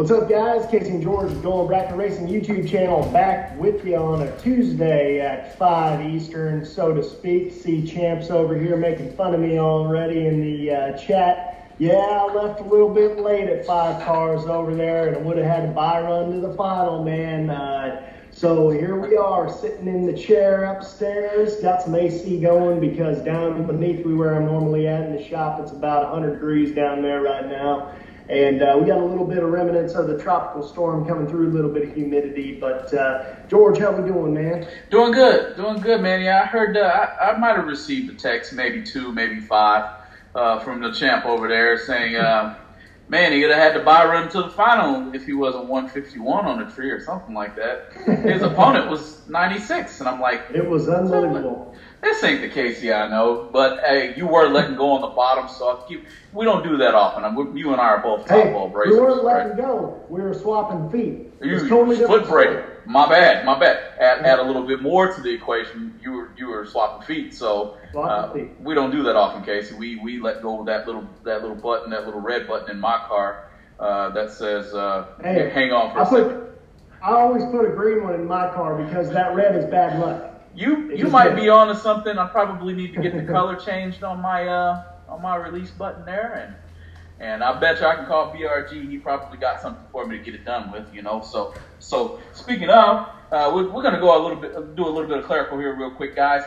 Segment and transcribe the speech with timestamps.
[0.00, 0.64] What's up, guys?
[0.70, 5.58] Casey and George, Going Bracket Racing YouTube channel, back with you on a Tuesday at
[5.58, 7.52] 5 Eastern, so to speak.
[7.52, 11.70] See Champs over here making fun of me already in the uh, chat.
[11.76, 15.36] Yeah, I left a little bit late at five cars over there, and I would
[15.36, 17.50] have had to buy run to the final, man.
[17.50, 21.56] Uh, so here we are, sitting in the chair upstairs.
[21.56, 25.60] Got some AC going because down beneath me where I'm normally at in the shop,
[25.60, 27.92] it's about 100 degrees down there right now.
[28.28, 31.48] And uh, we got a little bit of remnants of the tropical storm coming through,
[31.48, 32.58] a little bit of humidity.
[32.60, 34.68] But uh, George, how we doing, man?
[34.90, 36.20] Doing good, doing good, man.
[36.20, 36.76] Yeah, I heard.
[36.76, 39.84] Uh, I, I might have received a text, maybe two, maybe five,
[40.34, 42.46] uh, from the champ over there saying, uh,
[43.08, 46.46] "Man, he would have had to buy run to the final if he wasn't 151
[46.46, 47.80] on the tree or something like that."
[48.22, 51.74] His opponent was 96, and I'm like, It was unbelievable.
[52.02, 55.48] This ain't the Casey I know, but hey, you were letting go on the bottom,
[55.48, 57.24] so I keep, we don't do that often.
[57.24, 58.98] I'm, you and I are both top Hey, ball we racers.
[58.98, 59.46] weren't right?
[59.46, 60.04] letting go.
[60.08, 61.18] We were swapping feet.
[61.42, 62.58] You It's totally foot brake.
[62.84, 63.78] My bad, my bad.
[63.98, 65.92] Add, add a little bit more to the equation.
[65.98, 67.70] You were you were swapping feet, so
[68.02, 68.50] uh, feet.
[68.58, 69.74] we don't do that often, Casey.
[69.74, 72.78] We we let go of that little that little button, that little red button in
[72.80, 73.38] my car
[73.78, 76.26] uh, that says uh, Hey, "Hang on for I a second.
[76.26, 76.38] put,
[77.02, 80.29] I always put a green one in my car because that red is bad luck.
[80.54, 82.18] You you might be on to something.
[82.18, 86.04] I probably need to get the color changed on my uh on my release button
[86.04, 86.54] there, and
[87.20, 88.90] and I bet you I can call BRG.
[88.90, 91.22] He probably got something for me to get it done with, you know.
[91.22, 95.08] So so speaking of, uh, we're, we're gonna go a little bit do a little
[95.08, 96.44] bit of clerical here, real quick, guys.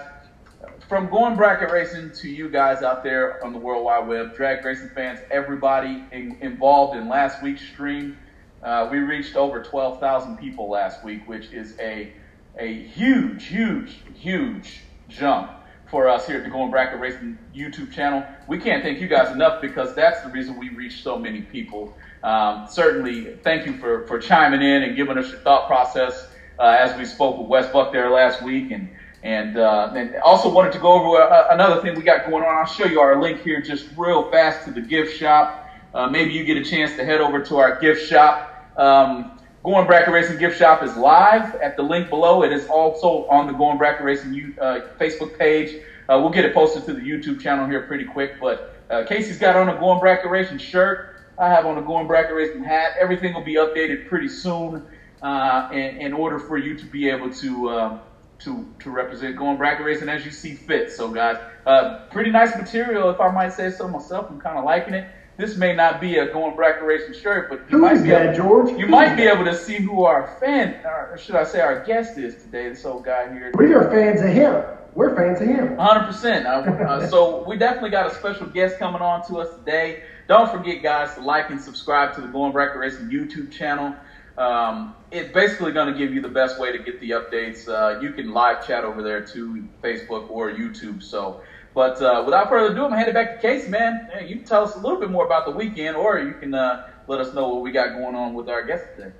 [0.87, 4.63] From going bracket racing to you guys out there on the World Wide Web, drag
[4.63, 8.17] racing fans, everybody in, involved in last week's stream,
[8.63, 12.13] uh, we reached over 12,000 people last week, which is a
[12.57, 15.51] a huge, huge, huge jump
[15.89, 18.23] for us here at the Going Bracket Racing YouTube channel.
[18.47, 21.95] We can't thank you guys enough because that's the reason we reach so many people.
[22.23, 26.27] Um, certainly, thank you for, for chiming in and giving us your thought process
[26.59, 28.71] uh, as we spoke with Wes Buck there last week.
[28.71, 28.89] And
[29.23, 32.57] and, uh, and also wanted to go over uh, another thing we got going on.
[32.57, 35.69] I'll show you our link here just real fast to the gift shop.
[35.93, 38.73] Uh, maybe you get a chance to head over to our gift shop.
[38.77, 42.43] Um, Going Bracket Racing gift shop is live at the link below.
[42.43, 45.81] It is also on the Going Bracket Racing uh, Facebook page.
[46.09, 48.41] Uh, we'll get it posted to the YouTube channel here pretty quick.
[48.41, 51.15] But uh, Casey's got on a Going Bracket Racing shirt.
[51.39, 52.95] I have on a Going Bracket Racing hat.
[52.99, 54.85] Everything will be updated pretty soon
[55.21, 57.99] uh, in, in order for you to be able to uh,
[58.39, 60.91] to to represent Going Bracket Racing as you see fit.
[60.91, 64.29] So, guys, uh, pretty nice material, if I might say so myself.
[64.29, 65.07] I'm kind of liking it.
[65.43, 68.27] This may not be a Going Bracket Racing shirt, but you Who might be that,
[68.27, 68.69] able, George?
[68.79, 69.33] you Who might be that?
[69.33, 72.69] able to see who our fan, or should I say, our guest is today.
[72.69, 73.51] This old guy here.
[73.57, 74.63] We are fans of him.
[74.95, 75.75] We're fans of him.
[75.75, 76.45] 100%.
[76.45, 76.49] Uh,
[76.85, 80.03] uh, so we definitely got a special guest coming on to us today.
[80.29, 83.93] Don't forget, guys, to like and subscribe to the Going Bracket Racing YouTube channel.
[84.37, 87.67] Um, it's basically going to give you the best way to get the updates.
[87.67, 91.03] Uh, you can live chat over there too, Facebook or YouTube.
[91.03, 91.41] So,
[91.73, 94.09] but uh, without further ado, I'm gonna hand it back to Casey, man.
[94.13, 96.53] Hey, you can tell us a little bit more about the weekend, or you can
[96.53, 99.11] uh, let us know what we got going on with our guest today.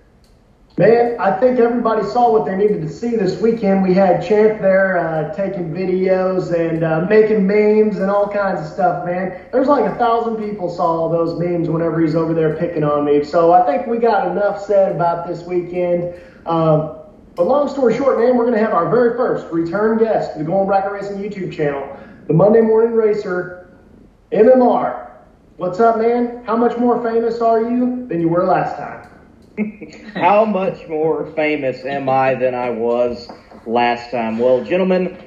[0.76, 3.84] Man, I think everybody saw what they needed to see this weekend.
[3.84, 8.66] We had Champ there uh, taking videos and uh, making memes and all kinds of
[8.66, 9.40] stuff, man.
[9.52, 13.06] There's like a thousand people saw all those memes whenever he's over there picking on
[13.06, 13.24] me.
[13.24, 16.16] So I think we got enough said about this weekend.
[16.48, 16.96] Um,
[17.36, 20.40] but long story short, man, we're going to have our very first return guest to
[20.40, 21.84] the Going Bracket Racing YouTube channel,
[22.28, 23.78] the Monday Morning Racer,
[24.32, 25.12] MMR.
[25.58, 26.44] What's up, man?
[26.46, 29.10] How much more famous are you than you were last time?
[30.16, 33.30] How much more famous am I than I was
[33.66, 34.40] last time?
[34.40, 35.18] Well, gentlemen,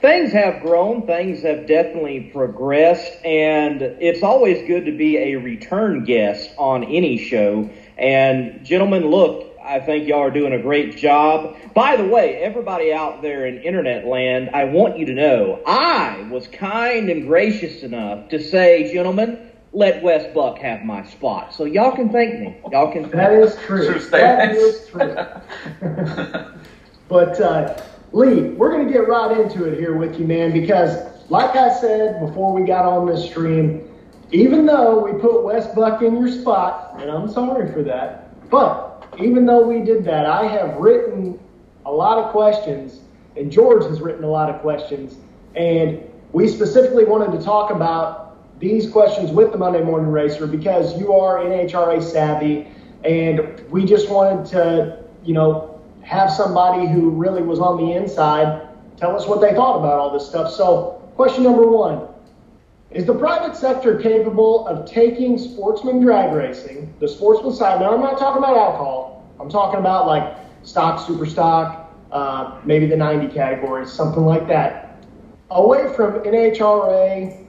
[0.00, 6.04] things have grown, things have definitely progressed, and it's always good to be a return
[6.04, 7.70] guest on any show.
[7.96, 11.56] And, gentlemen, look, I think y'all are doing a great job.
[11.74, 16.26] By the way, everybody out there in internet land, I want you to know I
[16.30, 21.54] was kind and gracious enough to say, gentlemen, let Wes Buck have my spot.
[21.54, 22.60] So y'all can thank me.
[22.72, 23.86] Y'all can thank That is true.
[23.86, 24.58] True That statement.
[24.58, 26.54] is true.
[27.08, 27.82] but uh,
[28.12, 30.96] Lee, we're going to get right into it here with you, man, because
[31.30, 33.88] like I said before we got on this stream,
[34.32, 38.89] even though we put Wes Buck in your spot, and I'm sorry for that, but
[39.18, 41.38] even though we did that, I have written
[41.86, 43.00] a lot of questions,
[43.36, 45.16] and George has written a lot of questions,
[45.54, 46.00] and
[46.32, 51.12] we specifically wanted to talk about these questions with the Monday Morning Racer because you
[51.12, 52.68] are NHRA savvy,
[53.04, 58.68] and we just wanted to, you know, have somebody who really was on the inside
[58.96, 60.52] tell us what they thought about all this stuff.
[60.52, 62.06] So, question number one
[62.90, 67.80] is the private sector capable of taking sportsman drag racing, the sportsman side?
[67.80, 69.28] Now, I'm not talking about alcohol.
[69.38, 75.04] I'm talking about like stock, super stock, uh, maybe the 90 categories, something like that,
[75.50, 77.46] away from NHRA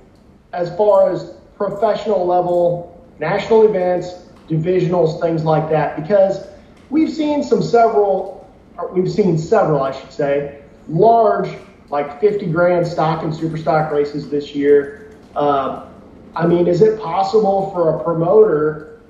[0.53, 5.95] as far as professional level, national events, divisionals, things like that.
[5.95, 6.45] Because
[6.91, 8.47] we've seen some several,
[8.91, 11.49] we've seen several, I should say, large,
[11.89, 15.00] like 50 grand stock and super stock races this year
[15.35, 15.87] uh,
[16.35, 19.01] I mean, is it possible for a promoter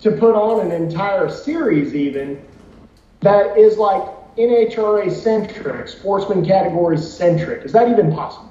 [0.00, 2.42] to put on an entire series even
[3.20, 4.02] that is like
[4.36, 7.64] NHRA centric, sportsman category centric?
[7.64, 8.50] Is that even possible?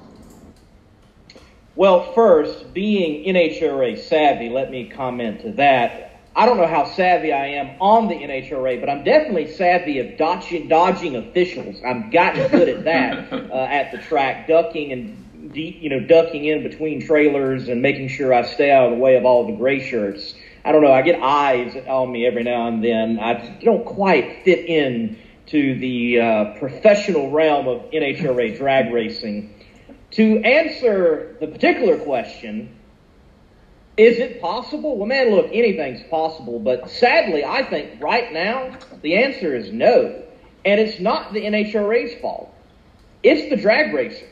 [1.74, 6.20] Well, first, being NHRA savvy, let me comment to that.
[6.36, 10.16] I don't know how savvy I am on the NHRA, but I'm definitely savvy of
[10.16, 11.76] dodging, dodging officials.
[11.84, 16.62] I've gotten good at that uh, at the track, ducking and you know, ducking in
[16.62, 19.86] between trailers and making sure I stay out of the way of all the gray
[19.88, 20.34] shirts.
[20.64, 20.92] I don't know.
[20.92, 23.18] I get eyes on me every now and then.
[23.18, 29.54] I don't quite fit in to the uh, professional realm of NHRA drag racing.
[30.12, 32.76] To answer the particular question,
[33.96, 34.96] is it possible?
[34.96, 36.58] Well, man, look, anything's possible.
[36.58, 40.22] But sadly, I think right now the answer is no.
[40.64, 42.54] And it's not the NHRA's fault.
[43.22, 44.26] It's the drag racer.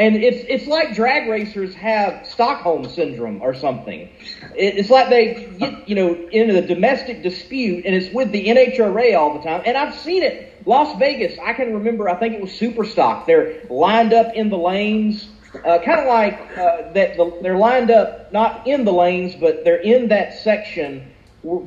[0.00, 4.08] And it's it's like drag racers have Stockholm syndrome or something.
[4.54, 9.14] It's like they get you know into the domestic dispute, and it's with the NHRA
[9.14, 9.62] all the time.
[9.66, 10.46] And I've seen it.
[10.64, 12.08] Las Vegas, I can remember.
[12.08, 13.26] I think it was Superstock.
[13.26, 17.18] They're lined up in the lanes, uh, kind of like uh, that.
[17.18, 21.12] The, they're lined up not in the lanes, but they're in that section,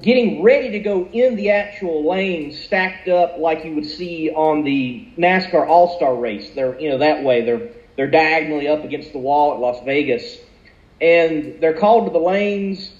[0.01, 4.63] getting ready to go in the actual lanes, stacked up like you would see on
[4.63, 6.49] the NASCAR All Star race.
[6.55, 7.45] They're you know that way.
[7.45, 10.37] They're they're diagonally up against the wall at Las Vegas.
[11.01, 12.91] And they're called to the lanes.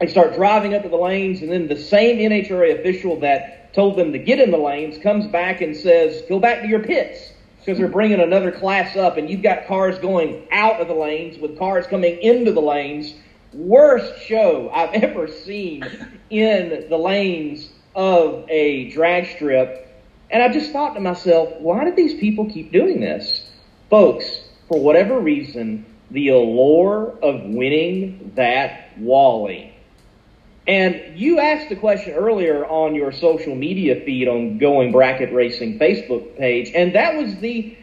[0.00, 3.96] They start driving up to the lanes, and then the same NHRA official that told
[3.96, 7.32] them to get in the lanes comes back and says, Go back to your pits.
[7.60, 11.38] Because they're bringing another class up, and you've got cars going out of the lanes
[11.38, 13.14] with cars coming into the lanes.
[13.52, 15.84] Worst show I've ever seen
[16.30, 19.88] in the lanes of a drag strip.
[20.30, 23.48] And I just thought to myself, why did these people keep doing this?
[23.92, 29.74] Folks, for whatever reason, the allure of winning that Wally.
[30.66, 35.78] And you asked a question earlier on your social media feed on Going Bracket Racing
[35.78, 37.76] Facebook page, and that was the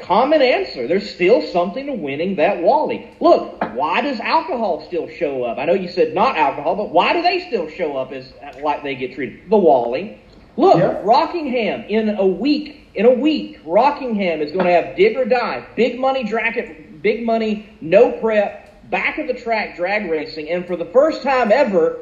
[0.00, 0.88] common answer.
[0.88, 3.14] There's still something to winning that Wally.
[3.20, 5.58] Look, why does alcohol still show up?
[5.58, 8.82] I know you said not alcohol, but why do they still show up as like
[8.82, 9.48] they get treated?
[9.48, 10.18] The Wally.
[10.56, 11.00] Look, yeah.
[11.04, 15.66] Rockingham in a week in a week, Rockingham is going to have dig or die,
[15.76, 20.76] big money drag, big money, no prep, back of the track drag racing, and for
[20.76, 21.98] the first time ever,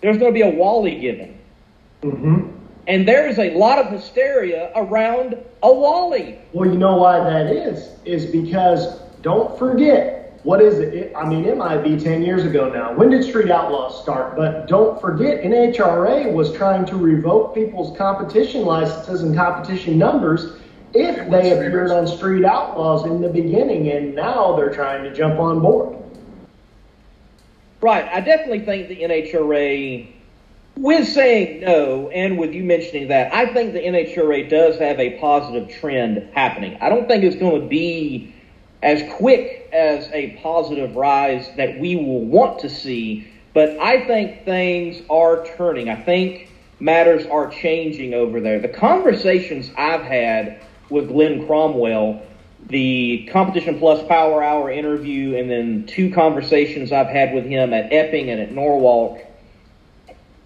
[0.00, 1.38] there's going to be a Wally given.
[2.02, 2.50] Mm-hmm.
[2.86, 6.38] And there is a lot of hysteria around a Wally.
[6.52, 7.92] Well, you know why that is?
[8.04, 10.94] Is because don't forget what is it?
[10.94, 11.12] it?
[11.16, 12.94] I mean, it might be 10 years ago now.
[12.94, 14.36] When did Street Outlaws start?
[14.36, 20.56] But don't forget, NHRA was trying to revoke people's competition licenses and competition numbers
[20.94, 25.38] if they appeared on Street Outlaws in the beginning, and now they're trying to jump
[25.38, 25.96] on board.
[27.80, 28.08] Right.
[28.12, 30.10] I definitely think the NHRA,
[30.76, 35.18] with saying no, and with you mentioning that, I think the NHRA does have a
[35.18, 36.78] positive trend happening.
[36.80, 38.34] I don't think it's going to be
[38.82, 43.28] as quick as a positive rise that we will want to see.
[43.54, 45.88] But I think things are turning.
[45.88, 48.60] I think matters are changing over there.
[48.60, 52.22] The conversations I've had with Glen Cromwell,
[52.66, 57.92] the Competition Plus Power Hour interview, and then two conversations I've had with him at
[57.92, 59.18] Epping and at Norwalk,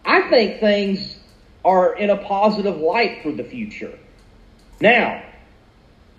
[0.04, 1.16] I think things
[1.64, 3.96] are in a positive light for the future.
[4.80, 5.22] Now,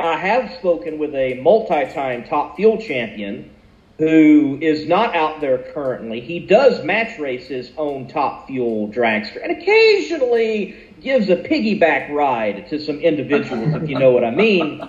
[0.04, 3.50] I have spoken with a multi-time top fuel champion
[3.98, 6.20] who is not out there currently.
[6.20, 12.68] He does match race his own top fuel dragster and occasionally gives a piggyback ride
[12.68, 14.82] to some individuals, if you know what I mean.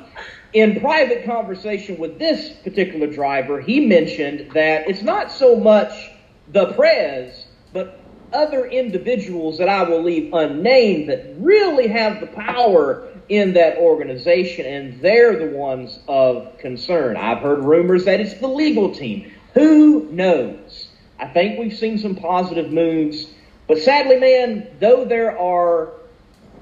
[0.52, 6.10] In private conversation with this particular driver, he mentioned that it's not so much
[6.48, 8.00] the Prez, but
[8.32, 14.66] other individuals that I will leave unnamed that really have the power in that organization,
[14.66, 17.16] and they're the ones of concern.
[17.16, 19.32] I've heard rumors that it's the legal team.
[19.54, 20.88] Who knows?
[21.18, 23.28] I think we've seen some positive moves,
[23.66, 25.92] but sadly, man, though there are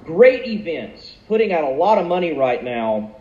[0.04, 3.16] great events putting out a lot of money right now,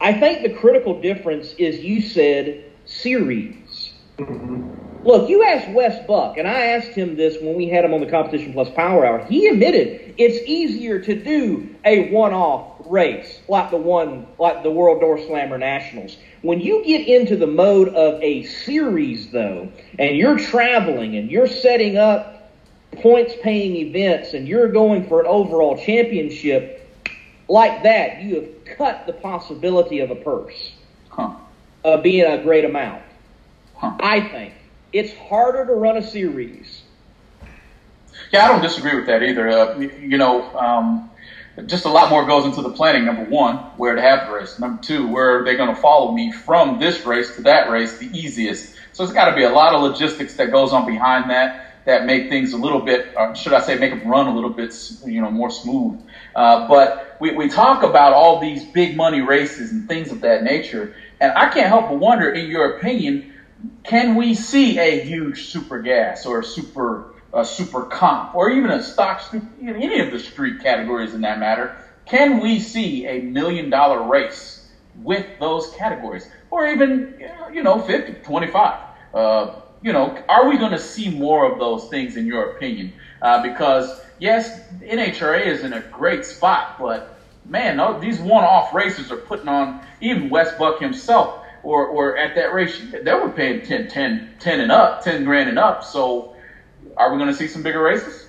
[0.00, 3.92] I think the critical difference is you said series.
[4.18, 4.87] Mm-hmm.
[5.04, 8.00] Look, you asked Wes Buck, and I asked him this when we had him on
[8.00, 9.24] the Competition Plus Power Hour.
[9.26, 15.00] He admitted it's easier to do a one-off race like the one, like the World
[15.00, 16.16] Door Slammer Nationals.
[16.42, 21.46] When you get into the mode of a series, though, and you're traveling and you're
[21.46, 22.50] setting up
[22.96, 26.88] points-paying events and you're going for an overall championship,
[27.48, 30.72] like that, you have cut the possibility of a purse
[31.08, 31.36] huh.
[31.84, 33.02] uh, being a great amount.
[33.74, 33.96] Huh.
[34.00, 34.54] I think
[34.92, 36.82] it's harder to run a series.
[38.32, 39.48] Yeah, I don't disagree with that either.
[39.48, 41.10] Uh, you know, um,
[41.66, 43.04] just a lot more goes into the planning.
[43.04, 44.58] Number one, where to have the race.
[44.58, 47.98] Number two, where are they going to follow me from this race to that race
[47.98, 48.74] the easiest.
[48.92, 52.04] So it's got to be a lot of logistics that goes on behind that that
[52.04, 54.74] make things a little bit, or should I say, make them run a little bit,
[55.06, 55.98] you know, more smooth.
[56.36, 60.42] Uh, but we, we talk about all these big money races and things of that
[60.42, 63.32] nature, and I can't help but wonder, in your opinion,
[63.82, 68.70] can we see a huge super gas or a super a super comp or even
[68.70, 71.70] a stock street any of the street categories in that matter?
[72.06, 74.58] Can we see a million dollar race
[74.94, 77.14] with those categories or even
[77.52, 78.78] you know 50, 25?
[79.14, 79.46] Uh,
[79.80, 82.92] you know, are we going to see more of those things in your opinion?
[83.22, 84.50] Uh, because yes,
[84.80, 87.08] NHRA is in a great spot, but
[87.44, 91.32] man, these one-off races are putting on even Wes Buck himself,
[91.76, 95.58] or, at that race, they were paying 10, 10, 10 and up, 10 grand and
[95.58, 95.84] up.
[95.84, 96.34] So
[96.96, 98.26] are we going to see some bigger races?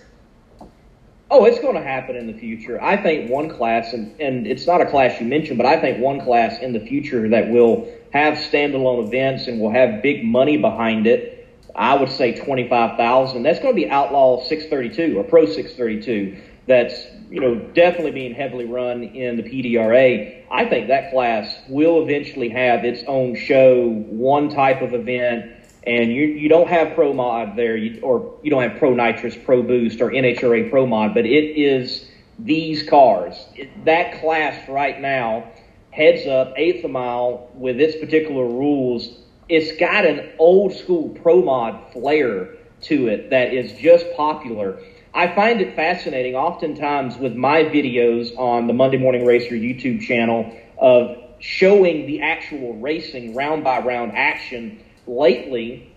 [1.32, 2.82] Oh, it's going to happen in the future.
[2.82, 6.00] I think one class, and, and it's not a class you mentioned, but I think
[6.00, 10.58] one class in the future that will have standalone events and will have big money
[10.58, 11.40] behind it
[11.76, 13.44] I would say 25,000.
[13.44, 16.38] That's going to be Outlaw 632 or Pro 632.
[16.68, 20.44] That's, you know, definitely being heavily run in the PDRA.
[20.50, 25.52] I think that class will eventually have its own show, one type of event,
[25.86, 29.36] and you you don't have Pro Mod there, you, or you don't have Pro Nitrous,
[29.46, 32.10] Pro Boost, or NHRA Pro Mod, but it is
[32.40, 33.36] these cars.
[33.56, 35.52] It, that class right now,
[35.92, 41.42] heads up, eighth a mile, with its particular rules, it's got an old school pro
[41.42, 44.80] mod flair to it that is just popular.
[45.14, 50.56] I find it fascinating oftentimes with my videos on the Monday Morning Racer YouTube channel
[50.78, 54.84] of showing the actual racing round by round action.
[55.08, 55.92] Lately,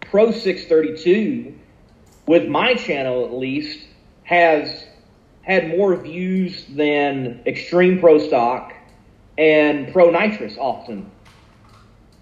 [0.00, 1.54] Pro 632,
[2.26, 3.86] with my channel at least,
[4.24, 4.86] has
[5.42, 8.72] had more views than Extreme Pro Stock
[9.36, 11.10] and Pro Nitrous often.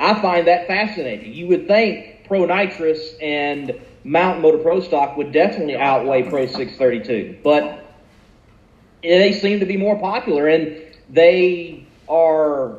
[0.00, 1.34] I find that fascinating.
[1.34, 7.38] You would think Pro Nitrous and Mountain Motor Pro Stock would definitely outweigh Pro 632,
[7.42, 7.86] but
[9.02, 12.78] they seem to be more popular, and they are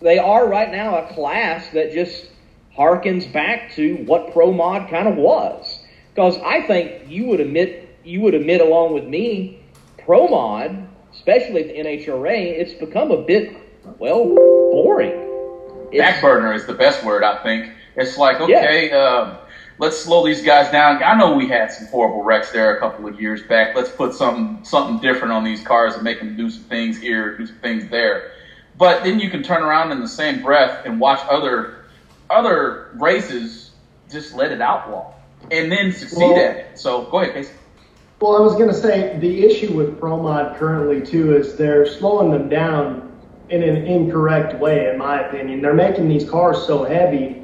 [0.00, 2.28] they are right now a class that just
[2.76, 5.78] harkens back to what Pro Mod kind of was.
[6.14, 9.62] Because I think you would admit you would admit along with me,
[9.98, 13.56] Pro Mod, especially the NHRA, it's become a bit
[13.98, 15.22] well boring
[15.92, 17.72] backburner is the best word, I think.
[17.96, 18.96] It's like, okay, yeah.
[18.96, 19.41] uh,
[19.78, 21.02] let's slow these guys down.
[21.02, 23.74] I know we had some horrible wrecks there a couple of years back.
[23.74, 27.36] Let's put something something different on these cars and make them do some things here,
[27.36, 28.32] do some things there.
[28.78, 31.84] But then you can turn around in the same breath and watch other
[32.30, 33.70] other races
[34.10, 35.12] just let it outlaw
[35.50, 36.78] and then succeed well, at it.
[36.78, 37.52] So go ahead, Casey.
[38.20, 42.30] Well, I was going to say the issue with ProMod currently too is they're slowing
[42.30, 43.10] them down
[43.48, 45.60] in an incorrect way, in my opinion.
[45.60, 47.41] They're making these cars so heavy.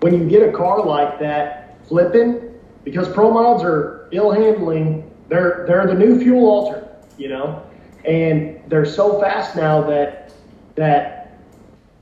[0.00, 5.64] When you get a car like that flipping, because pro mods are ill handling, they're
[5.66, 6.88] they're the new fuel altered,
[7.18, 7.62] you know,
[8.04, 10.32] and they're so fast now that
[10.76, 11.38] that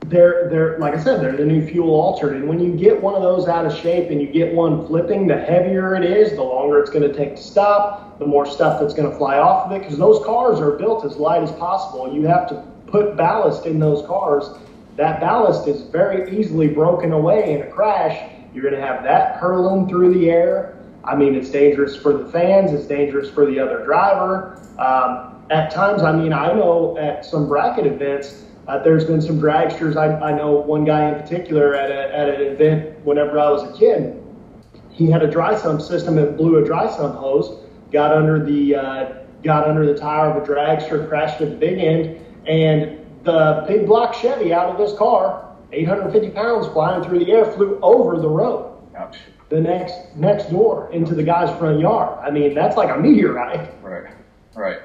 [0.05, 2.35] they're they're like I said, they're the new fuel altered.
[2.35, 5.27] And when you get one of those out of shape and you get one flipping,
[5.27, 8.79] the heavier it is, the longer it's going to take to stop, the more stuff
[8.79, 9.79] that's going to fly off of it.
[9.79, 12.13] Because those cars are built as light as possible.
[12.13, 14.49] You have to put ballast in those cars,
[14.97, 18.31] that ballast is very easily broken away in a crash.
[18.53, 20.79] You're going to have that hurling through the air.
[21.03, 24.59] I mean, it's dangerous for the fans, it's dangerous for the other driver.
[24.77, 29.39] Um, at times, I mean, I know at some bracket events, uh, there's been some
[29.39, 29.95] dragsters.
[29.95, 33.63] I, I know one guy in particular at, a, at an event whenever I was
[33.63, 34.21] a kid.
[34.89, 37.63] He had a dry sump system that blew a dry sump hose,
[37.93, 39.13] got under the uh,
[39.43, 43.85] got under the tire of a dragster, crashed at the big end, and the big
[43.85, 48.29] block Chevy out of this car, 850 pounds flying through the air, flew over the
[48.29, 48.73] road.
[48.95, 49.17] Ouch.
[49.49, 52.17] The next next door into the guy's front yard.
[52.19, 53.81] I mean, that's like a meteorite.
[53.83, 54.11] Right,
[54.55, 54.79] right.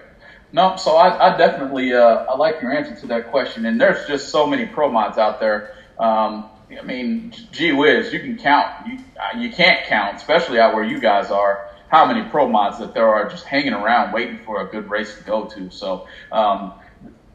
[0.52, 3.64] No, so I, I definitely uh, I like your answer to that question.
[3.66, 5.74] And there's just so many pro mods out there.
[5.98, 8.86] Um, I mean, gee whiz, you can count.
[8.86, 12.78] You uh, you can't count, especially out where you guys are, how many pro mods
[12.78, 15.70] that there are just hanging around waiting for a good race to go to.
[15.70, 16.74] So, um,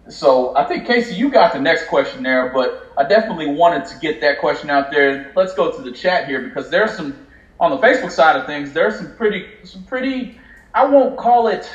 [0.09, 3.97] so I think Casey, you got the next question there, but I definitely wanted to
[3.97, 5.25] get that question out there.
[5.35, 7.15] Let's go to the chat here because there's some
[7.59, 8.71] on the Facebook side of things.
[8.71, 10.31] There's some pretty, some pretty.
[10.73, 11.69] I won't call it,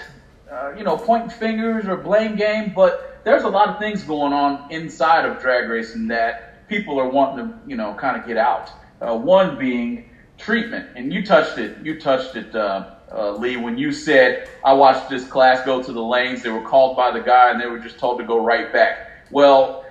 [0.50, 4.32] uh, you know, pointing fingers or blame game, but there's a lot of things going
[4.32, 6.36] on inside of drag racing that
[6.68, 8.72] people are wanting to, you know, kind of get out.
[9.00, 10.00] Uh, one being
[10.38, 11.72] treatment, and you touched it.
[11.80, 12.54] You touched it.
[12.54, 12.82] Uh,
[13.14, 16.62] uh, Lee, when you said, I watched this class go to the lanes, they were
[16.62, 19.28] called by the guy and they were just told to go right back.
[19.30, 19.84] Well,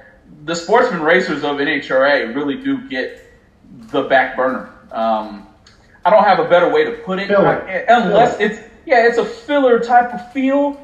[0.45, 3.31] the sportsman racers of NHRA really do get
[3.91, 4.73] the back burner.
[4.91, 5.47] Um,
[6.03, 7.57] I don't have a better way to put it, Filler.
[7.89, 8.51] unless Filler.
[8.51, 10.83] it's yeah, it's a filler type of feel.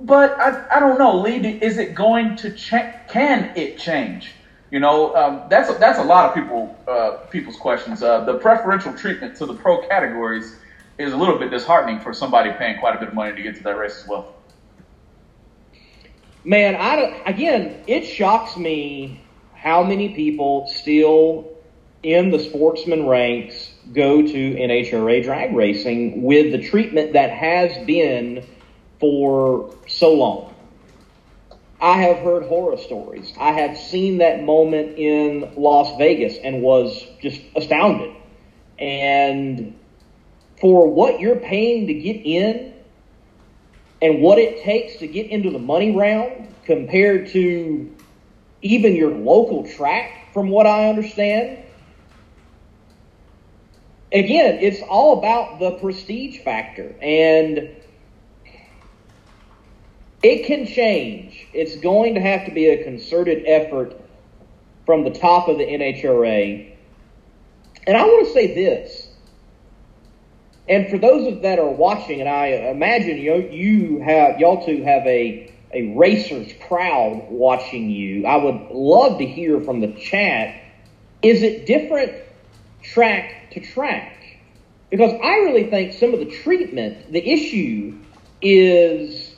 [0.00, 1.58] But I, I don't know, Lee.
[1.60, 2.94] Is it going to change?
[3.08, 4.32] Can it change?
[4.70, 8.02] You know, um, that's a, that's a lot of people uh, people's questions.
[8.02, 10.56] Uh, the preferential treatment to the pro categories
[10.98, 13.56] is a little bit disheartening for somebody paying quite a bit of money to get
[13.56, 14.34] to that race as well.
[16.44, 19.20] Man, I don't, again, it shocks me
[19.54, 21.50] how many people still
[22.02, 28.46] in the sportsman ranks go to NHRA drag racing with the treatment that has been
[29.00, 30.54] for so long.
[31.80, 33.32] I have heard horror stories.
[33.38, 38.14] I have seen that moment in Las Vegas and was just astounded.
[38.78, 39.78] And
[40.64, 42.72] for what you're paying to get in
[44.00, 47.94] and what it takes to get into the money round compared to
[48.62, 51.58] even your local track, from what I understand.
[54.10, 57.68] Again, it's all about the prestige factor, and
[60.22, 61.46] it can change.
[61.52, 64.00] It's going to have to be a concerted effort
[64.86, 66.72] from the top of the NHRA.
[67.86, 69.03] And I want to say this.
[70.68, 74.82] And for those of that are watching, and I imagine you you have y'all two
[74.82, 78.26] have a a racers crowd watching you.
[78.26, 80.54] I would love to hear from the chat.
[81.20, 82.12] Is it different
[82.82, 84.38] track to track?
[84.88, 87.98] Because I really think some of the treatment, the issue
[88.40, 89.34] is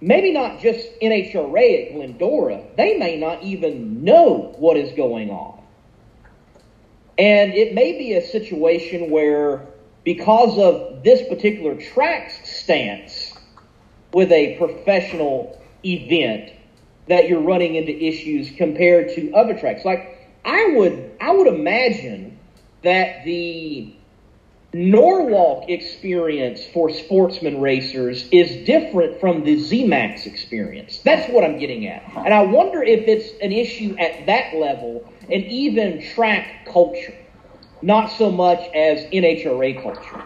[0.00, 2.64] maybe not just NHRA at Glendora.
[2.76, 5.62] They may not even know what is going on.
[7.18, 9.66] And it may be a situation where
[10.06, 13.34] because of this particular track's stance
[14.14, 16.52] with a professional event
[17.08, 19.84] that you're running into issues compared to other tracks.
[19.84, 22.38] Like I would I would imagine
[22.82, 23.96] that the
[24.72, 31.00] Norwalk experience for sportsman racers is different from the ZMAX experience.
[31.02, 32.04] That's what I'm getting at.
[32.14, 37.14] And I wonder if it's an issue at that level and even track culture,
[37.82, 40.22] not so much as NHRA culture.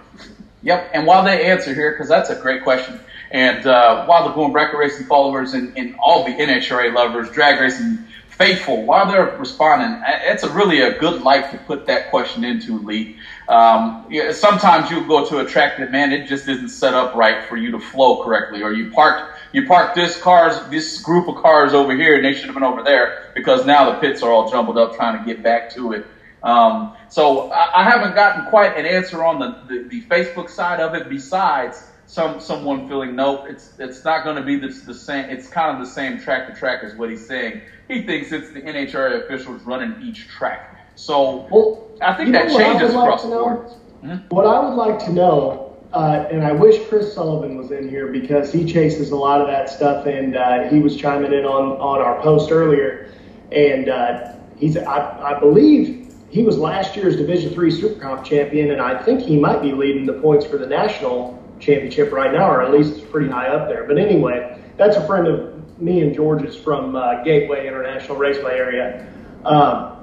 [0.63, 4.31] Yep, and while they answer here, because that's a great question, and uh, while the
[4.31, 9.35] Boom Bracket Racing followers and, and all the NHRA lovers, drag racing faithful, while they're
[9.39, 13.15] responding, it's a really a good light to put that question into, Lee.
[13.49, 17.15] Um, yeah, sometimes you go to a track that, man, it just isn't set up
[17.15, 21.29] right for you to flow correctly, or you parked you parked this cars, this group
[21.29, 24.23] of cars over here, and they should have been over there because now the pits
[24.23, 26.07] are all jumbled up trying to get back to it.
[26.43, 30.81] Um, so I, I haven't gotten quite an answer on the, the, the Facebook side
[30.81, 31.09] of it.
[31.09, 35.27] Besides some someone feeling nope, it's it's not going to be the, the same.
[35.29, 37.63] It's kind of the same track to track as what he's saying.
[37.89, 40.67] He thinks it's the NHRA officials running each track.
[40.95, 43.45] So Well, I think that what I changes would like across to the know?
[43.45, 43.61] board.
[44.03, 44.17] Hmm?
[44.31, 48.07] What I would like to know, uh, and I wish Chris Sullivan was in here
[48.09, 51.73] because he chases a lot of that stuff, and uh, he was chiming in on,
[51.81, 53.13] on our post earlier,
[53.53, 58.71] and uh, he's I, I believe he was last year's Division Three Super Comp champion,
[58.71, 62.51] and I think he might be leading the points for the national championship right now,
[62.51, 63.85] or at least pretty high up there.
[63.85, 69.13] But anyway, that's a friend of me and George's from uh, Gateway International Raceway area.
[69.45, 69.97] Um,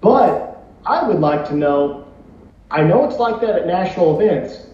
[0.00, 2.06] but I would like to know
[2.70, 4.65] I know it's like that at national events.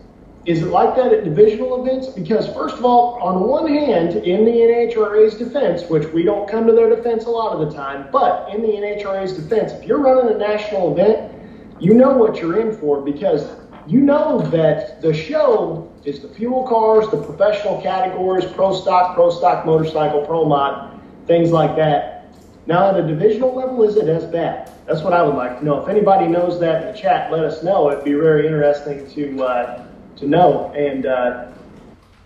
[0.44, 2.08] Is it like that at divisional events?
[2.08, 6.66] Because, first of all, on one hand, in the NHRA's defense, which we don't come
[6.66, 10.00] to their defense a lot of the time, but in the NHRA's defense, if you're
[10.00, 11.32] running a national event,
[11.78, 13.46] you know what you're in for because
[13.86, 19.30] you know that the show is the fuel cars, the professional categories, pro stock, pro
[19.30, 22.34] stock motorcycle, pro mod, things like that.
[22.66, 24.72] Now, at a divisional level, is it as bad?
[24.86, 25.82] That's what I would like to know.
[25.82, 27.90] If anybody knows that in the chat, let us know.
[27.90, 30.72] It'd be very interesting to uh, to know.
[30.72, 31.52] And uh,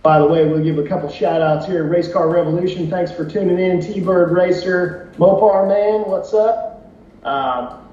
[0.03, 1.85] by the way, we'll give a couple shout outs here.
[1.85, 3.81] Race Car Revolution, thanks for tuning in.
[3.81, 6.93] T Bird Racer, Mopar Man, what's up?
[7.25, 7.89] Um,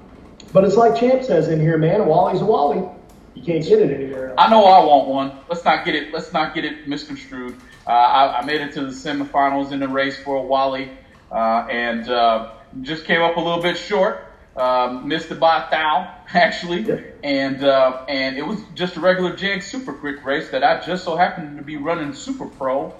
[0.52, 2.00] but it's like Champ says in here, man.
[2.00, 2.88] A Wally's a Wally.
[3.34, 4.36] You can't get it anywhere else.
[4.38, 5.38] I know I want one.
[5.48, 6.12] Let's not get it.
[6.12, 7.56] Let's not get it misconstrued.
[7.86, 10.90] Uh, I, I, made it to the semifinals in the race for a Wally,
[11.32, 12.52] uh, and uh,
[12.82, 14.33] just came up a little bit short.
[14.56, 19.36] Um, missed it by a thou, actually, and uh, and it was just a regular
[19.36, 22.94] JEGS Super Quick race that I just so happened to be running Super Pro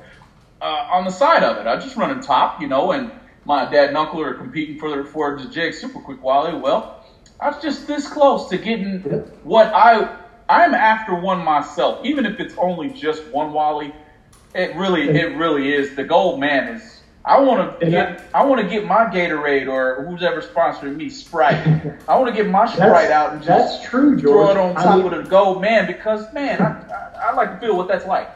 [0.61, 1.69] uh, on the side of it.
[1.69, 3.13] I just running top, you know, and
[3.45, 6.59] my dad and uncle are competing for the for the JEGS Super Quick Wally.
[6.59, 7.05] Well,
[7.39, 9.01] I was just this close to getting
[9.45, 13.95] what I I'm after one myself, even if it's only just one Wally.
[14.55, 15.97] It really, it really is.
[15.97, 16.94] The gold man, is
[17.27, 21.09] I want to get, I want to get my Gatorade or who's ever sponsoring me
[21.09, 21.57] Sprite.
[22.09, 24.23] I want to get my Sprite out and just that's true, George.
[24.23, 25.87] throw it on top I mean, of the gold, man.
[25.87, 28.29] Because man, I, I, I, like to feel what that's like.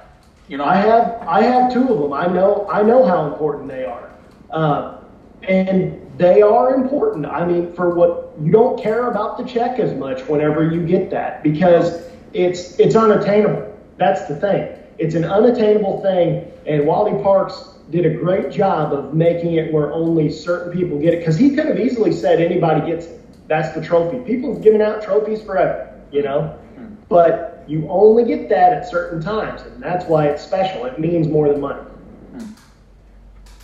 [0.49, 2.15] You know, I have I have two of them.
[2.15, 4.11] I know I know how important they are,
[4.51, 5.01] uh,
[5.43, 7.27] and they are important.
[7.27, 11.11] I mean, for what you don't care about the check as much whenever you get
[11.11, 13.79] that because it's it's unattainable.
[13.99, 14.79] That's the thing.
[14.97, 19.93] It's an unattainable thing, and Wally Parks did a great job of making it where
[19.93, 23.49] only certain people get it because he could have easily said anybody gets it.
[23.49, 24.19] That's the trophy.
[24.21, 26.59] People have given out trophies forever, you know,
[27.09, 30.85] but you only get that at certain times, and that's why it's special.
[30.85, 31.83] It means more than money.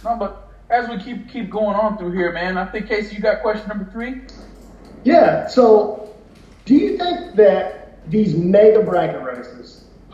[0.05, 3.23] No, but as we keep keep going on through here, man, I think Casey, you
[3.23, 4.23] got question number three.
[5.03, 5.47] Yeah.
[5.47, 6.15] So,
[6.65, 9.64] do you think that these mega bracket races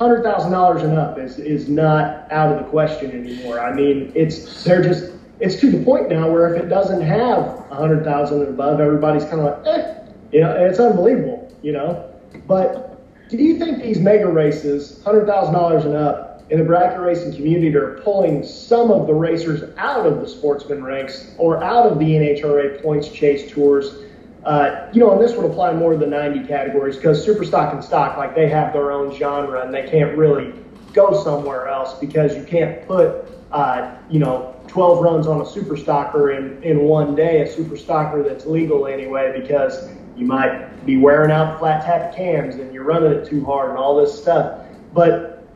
[0.00, 3.60] hundred thousand dollars and up is is not out of the question anymore.
[3.60, 7.38] I mean, it's they're just it's to the point now where if it doesn't have
[7.70, 9.94] a hundred thousand and above, everybody's kind of like, eh,
[10.32, 12.10] you know, it's unbelievable, you know.
[12.46, 17.00] But do you think these mega races, hundred thousand dollars and up, in the bracket
[17.00, 21.86] racing community are pulling some of the racers out of the sportsman ranks or out
[21.86, 23.96] of the NHRA points chase tours?
[24.44, 27.74] Uh, you know, and this would apply more to the 90 categories because super stock
[27.74, 30.54] and stock, like they have their own genre and they can't really
[30.94, 35.76] go somewhere else because you can't put, uh, you know, 12 runs on a super
[35.76, 40.96] stocker in, in one day, a super stocker that's legal anyway, because you might be
[40.96, 44.64] wearing out flat tap cams and you're running it too hard and all this stuff.
[44.94, 45.46] But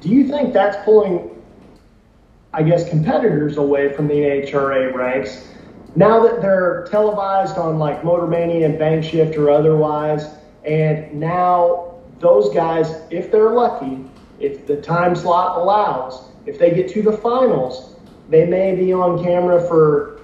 [0.00, 1.30] do you think that's pulling,
[2.52, 5.48] I guess, competitors away from the NHRA ranks?
[5.96, 10.26] Now that they're televised on like Motor Mania and Bang Shift or otherwise,
[10.64, 14.04] and now those guys, if they're lucky,
[14.40, 17.96] if the time slot allows, if they get to the finals,
[18.28, 20.20] they may be on camera for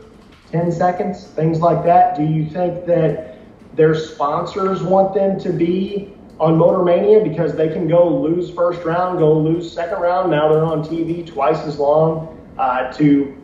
[0.50, 2.16] 10 seconds, things like that.
[2.16, 3.38] Do you think that
[3.76, 8.82] their sponsors want them to be on Motor Mania because they can go lose first
[8.84, 10.30] round, go lose second round?
[10.30, 13.36] Now they're on TV twice as long uh, to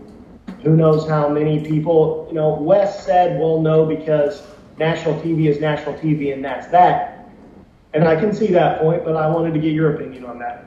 [0.62, 4.42] who knows how many people, you know, Wes said, well, no, because
[4.78, 7.28] national TV is national TV and that's that.
[7.94, 10.66] And I can see that point, but I wanted to get your opinion on that.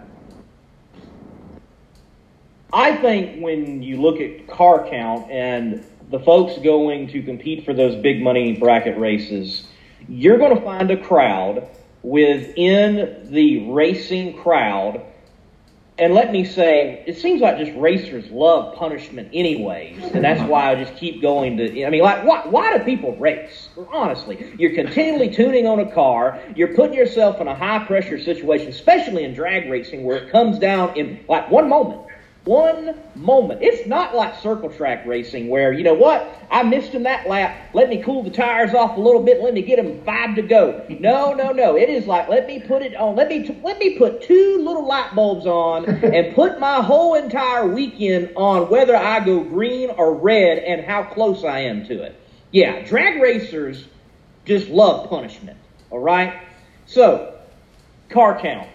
[2.71, 7.73] I think when you look at car count and the folks going to compete for
[7.73, 9.67] those big money bracket races,
[10.07, 11.67] you're going to find a crowd
[12.03, 15.01] within the racing crowd
[15.99, 20.71] and let me say, it seems like just racers love punishment anyways, and that's why
[20.71, 21.85] I just keep going to.
[21.85, 23.69] I mean, like, why, why do people race?
[23.91, 26.39] Honestly, you're continually tuning on a car.
[26.55, 30.57] You're putting yourself in a high pressure situation, especially in drag racing, where it comes
[30.57, 32.08] down in like one moment
[32.49, 33.61] one moment.
[33.61, 37.55] It's not like circle track racing where, you know what, I missed him that lap.
[37.75, 39.39] Let me cool the tires off a little bit.
[39.39, 40.83] Let me get him five to go.
[40.89, 41.77] No, no, no.
[41.77, 43.15] It is like, let me put it on.
[43.15, 47.67] Let me, let me put two little light bulbs on and put my whole entire
[47.67, 52.19] weekend on whether I go green or red and how close I am to it.
[52.49, 53.85] Yeah, drag racers
[54.45, 55.59] just love punishment.
[55.91, 56.41] All right?
[56.87, 57.39] So,
[58.09, 58.67] car count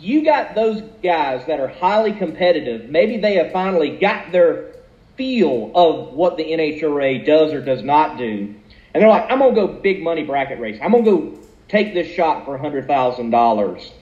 [0.00, 2.90] you got those guys that are highly competitive.
[2.90, 4.74] Maybe they have finally got their
[5.16, 8.54] feel of what the NHRA does or does not do.
[8.94, 10.78] And they're like, I'm going to go big money bracket race.
[10.82, 13.92] I'm going to go take this shot for $100,000.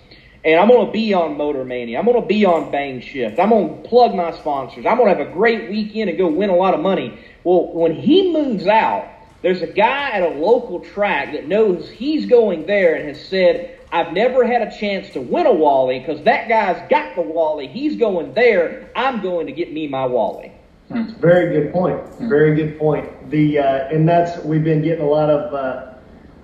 [0.45, 1.99] And I'm going to be on Motor Mania.
[1.99, 3.39] I'm going to be on Bang Shift.
[3.39, 4.85] I'm going to plug my sponsors.
[4.85, 7.19] I'm going to have a great weekend and go win a lot of money.
[7.45, 9.09] Well, when he moves out,
[9.45, 13.79] there's a guy at a local track that knows he's going there and has said,
[13.93, 17.69] I've never had a chance to win a Wally because that guy's got the Wally.
[17.69, 18.91] He's going there.
[18.97, 20.51] I'm going to get me my Wally.
[20.89, 22.03] That's Very good point.
[22.21, 23.31] Very good point.
[23.31, 25.95] The uh, and that's we've been getting a lot of uh,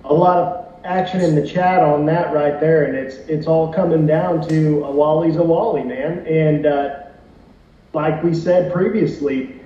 [0.03, 3.73] a lot of action in the chat on that right there, and it's it's all
[3.73, 6.25] coming down to a Wally's a Wally, man.
[6.27, 7.03] And uh,
[7.93, 9.60] like we said previously,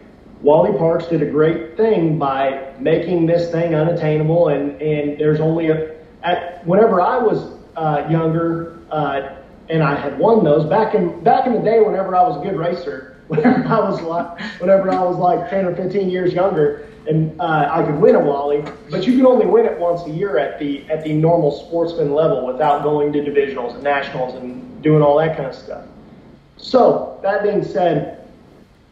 [0.45, 5.69] Wally Parks did a great thing by making this thing unattainable, and and there's only
[5.71, 9.37] a at whenever I was uh, younger uh,
[9.69, 11.79] and I had won those back in back in the day.
[11.81, 15.65] Whenever I was a good racer, whenever I was like whenever I was like 10
[15.65, 19.47] or 15 years younger, and uh, I could win a Wally, but you can only
[19.47, 23.19] win it once a year at the at the normal sportsman level without going to
[23.19, 25.85] divisionals and nationals and doing all that kind of stuff.
[26.57, 28.24] So that being said,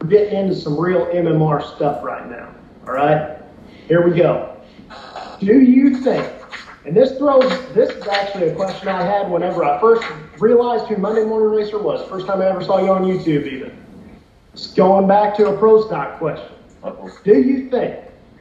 [0.00, 2.54] we're getting into some real MMR stuff right now.
[2.86, 3.38] All right,
[3.88, 4.56] here we go.
[5.40, 6.30] Do you think?
[6.84, 10.06] And this throws this is actually a question I had whenever I first
[10.38, 12.06] realized who Monday Morning Racer was.
[12.08, 13.76] First time I ever saw you on YouTube, even.
[14.52, 16.48] It's going back to a pro stock question.
[17.24, 18.00] Do you think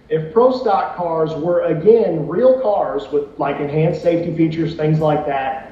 [0.09, 5.25] if pro stock cars were again real cars with like enhanced safety features, things like
[5.25, 5.71] that,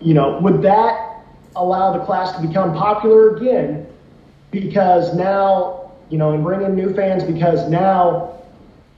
[0.00, 1.24] you know, would that
[1.56, 3.86] allow the class to become popular again?
[4.60, 8.34] Because now, you know, and bring in new fans because now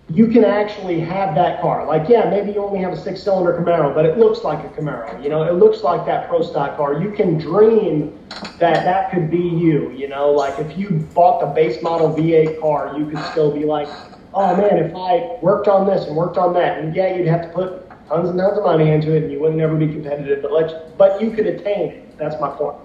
[0.09, 1.85] you can actually have that car.
[1.85, 4.69] Like, yeah, maybe you only have a six cylinder Camaro, but it looks like a
[4.69, 5.21] Camaro.
[5.23, 7.01] You know, it looks like that pro stock car.
[7.03, 8.17] You can dream
[8.59, 9.91] that that could be you.
[9.93, 13.65] You know, like if you bought the base model V8 car, you could still be
[13.65, 13.89] like,
[14.33, 17.43] oh man, if I worked on this and worked on that, and yeah, you'd have
[17.43, 20.43] to put tons and tons of money into it and you would never be competitive,
[20.43, 22.19] but, let but you could attain it.
[22.19, 22.77] That's my point.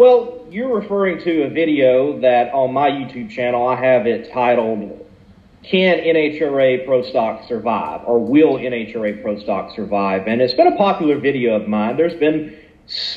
[0.00, 5.06] Well, you're referring to a video that on my YouTube channel I have it titled
[5.62, 10.26] can NHRA Pro Stock survive or will NHRA Pro Stock survive?
[10.26, 11.98] And it's been a popular video of mine.
[11.98, 12.56] There's been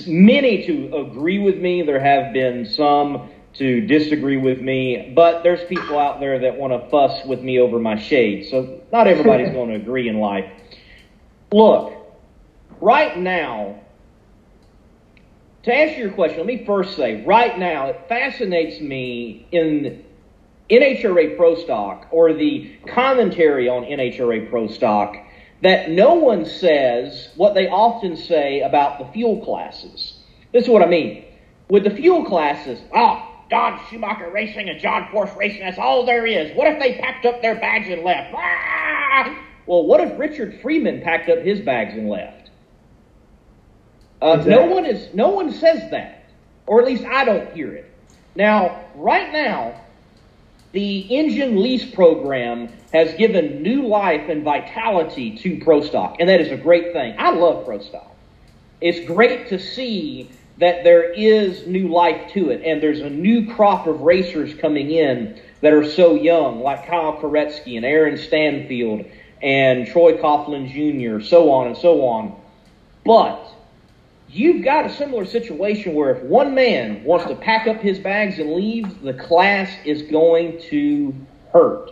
[0.06, 1.84] many to agree with me.
[1.84, 6.74] There have been some to disagree with me, but there's people out there that want
[6.74, 8.50] to fuss with me over my shade.
[8.50, 10.52] So not everybody's going to agree in life.
[11.50, 11.93] Look,
[12.82, 13.83] right now,
[15.63, 20.04] to answer your question, let me first say, right now, it fascinates me in
[20.69, 25.15] NHRA Pro Stock or the commentary on NHRA Pro Stock
[25.62, 30.19] that no one says what they often say about the fuel classes.
[30.52, 31.26] This is what I mean.
[31.69, 36.26] With the fuel classes, oh, Don Schumacher Racing and John Force Racing, that's all there
[36.26, 36.56] is.
[36.58, 38.34] What if they packed up their bags and left?
[38.36, 39.39] Ah!
[39.65, 42.42] Well, what if Richard Freeman packed up his bags and left?
[44.24, 44.52] Uh, exactly.
[44.56, 45.14] No one is.
[45.14, 46.24] No one says that,
[46.66, 47.92] or at least I don't hear it.
[48.36, 49.82] Now, right now,
[50.72, 56.52] the engine lease program has given new life and vitality to ProStock, and that is
[56.52, 57.16] a great thing.
[57.20, 58.08] I love ProStock.
[58.80, 63.54] It's great to see that there is new life to it, and there's a new
[63.54, 69.06] crop of racers coming in that are so young, like Kyle Koretsky and Aaron Stanfield
[69.42, 72.40] and Troy Coughlin Jr., so on and so on.
[73.06, 73.53] But
[74.34, 78.39] You've got a similar situation where if one man wants to pack up his bags
[78.39, 81.13] and leave, the class is going to
[81.52, 81.91] hurt.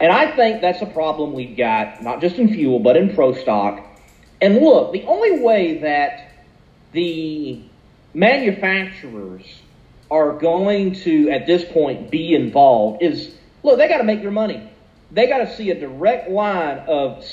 [0.00, 3.32] And I think that's a problem we've got, not just in fuel, but in pro
[3.32, 3.82] stock.
[4.42, 6.30] And look, the only way that
[6.92, 7.62] the
[8.12, 9.46] manufacturers
[10.10, 14.30] are going to, at this point, be involved is look, they got to make their
[14.30, 14.70] money.
[15.10, 17.24] They got to see a direct line of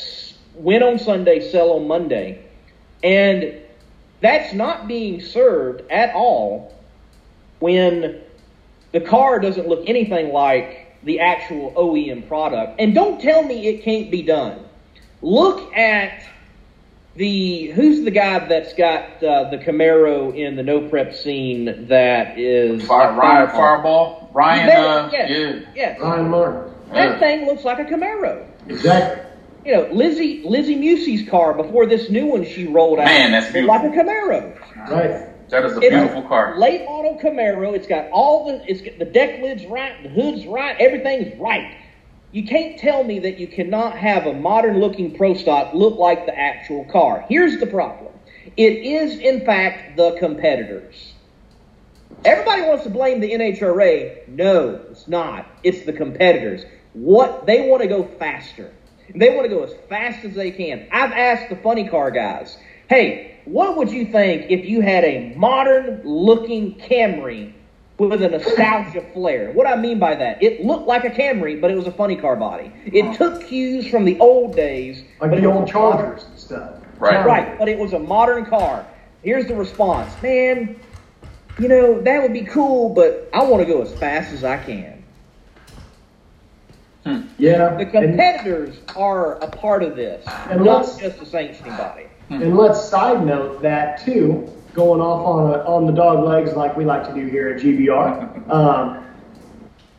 [0.53, 2.41] win on Sunday, sell on Monday.
[3.03, 3.63] And
[4.21, 6.73] that's not being served at all
[7.59, 8.21] when
[8.91, 12.79] the car doesn't look anything like the actual OEM product.
[12.79, 14.65] And don't tell me it can't be done.
[15.21, 16.25] Look at
[17.15, 22.37] the who's the guy that's got uh, the Camaro in the no prep scene that
[22.37, 25.99] is Fire, Ryan Fireball Ryan uh, yes, yeah yes.
[26.01, 27.19] Ryan Martin that yeah.
[27.19, 29.24] thing looks like a Camaro exactly
[29.65, 33.05] you know, Lizzy Lizzy Musi's car before this new one she rolled out.
[33.05, 33.75] Man, that's beautiful.
[33.75, 34.89] Like a Camaro.
[34.89, 35.49] Right.
[35.49, 36.57] That is a beautiful car.
[36.57, 37.75] Late model Camaro.
[37.75, 41.77] It's got all the it's got the deck lids right, the hood's right, everything's right.
[42.31, 46.25] You can't tell me that you cannot have a modern looking pro stock look like
[46.25, 47.25] the actual car.
[47.29, 48.13] Here's the problem.
[48.57, 51.13] It is in fact the competitors.
[52.23, 54.27] Everybody wants to blame the NHRA.
[54.27, 55.47] No, it's not.
[55.63, 56.65] It's the competitors.
[56.93, 58.71] What they want to go faster.
[59.13, 60.87] They want to go as fast as they can.
[60.91, 62.57] I've asked the funny car guys,
[62.89, 67.53] hey, what would you think if you had a modern looking Camry
[67.97, 69.51] with a nostalgia flair?
[69.51, 72.15] What I mean by that, it looked like a Camry, but it was a funny
[72.15, 72.71] car body.
[72.85, 75.03] It took cues from the old days.
[75.21, 76.81] Like the old Chargers and stuff.
[76.97, 77.25] Right.
[77.25, 78.85] Right, but it was a modern car.
[79.21, 80.11] Here's the response.
[80.21, 80.79] Man,
[81.59, 84.57] you know, that would be cool, but I want to go as fast as I
[84.57, 84.94] can.
[87.05, 87.21] Hmm.
[87.37, 87.75] Yeah.
[87.75, 92.07] The competitors and, are a part of this, and not just the sanctioning body.
[92.29, 92.41] Mm-hmm.
[92.41, 96.75] And let's side note that too, going off on a, on the dog legs like
[96.75, 98.33] we like to do here at GBR.
[98.51, 99.03] Um,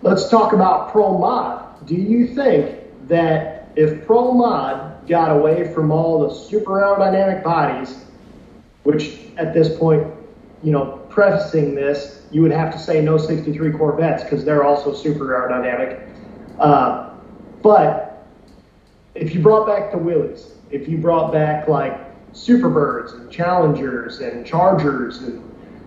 [0.02, 1.84] let's talk about Pro Mod.
[1.84, 8.04] Do you think that if Pro Mod got away from all the super aerodynamic bodies,
[8.84, 10.06] which at this point,
[10.62, 14.94] you know, prefacing this, you would have to say no 63 Corvettes because they're also
[14.94, 16.05] super aerodynamic.
[16.58, 17.10] Uh,
[17.62, 18.26] but
[19.14, 22.00] if you brought back the Willys, if you brought back like
[22.32, 25.42] Superbirds and Challengers and Chargers and,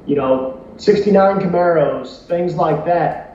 [0.05, 3.29] you know, 69 Camaros, things like that,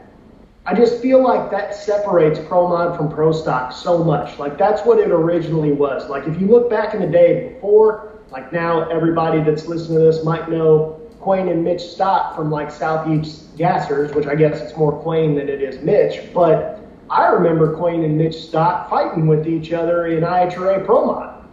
[0.67, 4.39] I just feel like that separates Pro Mod from Pro Stock so much.
[4.39, 6.09] Like that's what it originally was.
[6.09, 10.05] Like if you look back in the day before, like now everybody that's listening to
[10.05, 14.77] this might know Quain and Mitch Stott from like Southeast Gassers, which I guess it's
[14.77, 16.33] more Quain than it is Mitch.
[16.33, 21.45] But I remember Quain and Mitch Stott fighting with each other in IHRA Pro Mod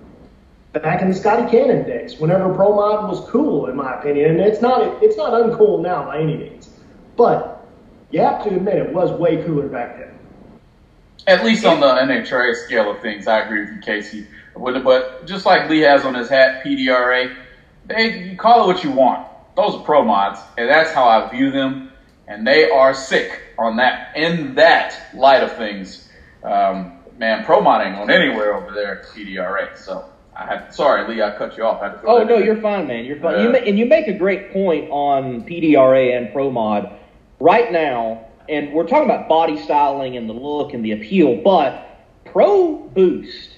[0.73, 4.31] back in the Scotty Cannon days, whenever Pro Mod was cool, in my opinion.
[4.31, 6.69] And it's not it's not uncool now by any means,
[7.17, 7.67] but
[8.11, 10.07] you have to admit it was way cooler back then.
[11.27, 14.27] At least on the NHRA scale of things, I agree with you, Casey.
[14.55, 17.35] But just like Lee has on his hat, PDRA,
[17.85, 19.27] they you call it what you want.
[19.55, 21.91] Those are pro mods, and that's how I view them.
[22.27, 24.15] And they are sick on that.
[24.15, 26.09] In that light of things,
[26.43, 29.77] um, man, pro modding on anywhere over there, at PDRA.
[29.77, 30.73] So I have.
[30.73, 31.81] Sorry, Lee, I cut you off.
[32.05, 33.05] oh no, you're fine, man.
[33.05, 33.35] You're fine.
[33.35, 36.91] Uh, you and you make a great point on PDRA and pro mod
[37.39, 41.87] right now, and we're talking about body styling and the look and the appeal, but
[42.25, 43.49] Pro Boost,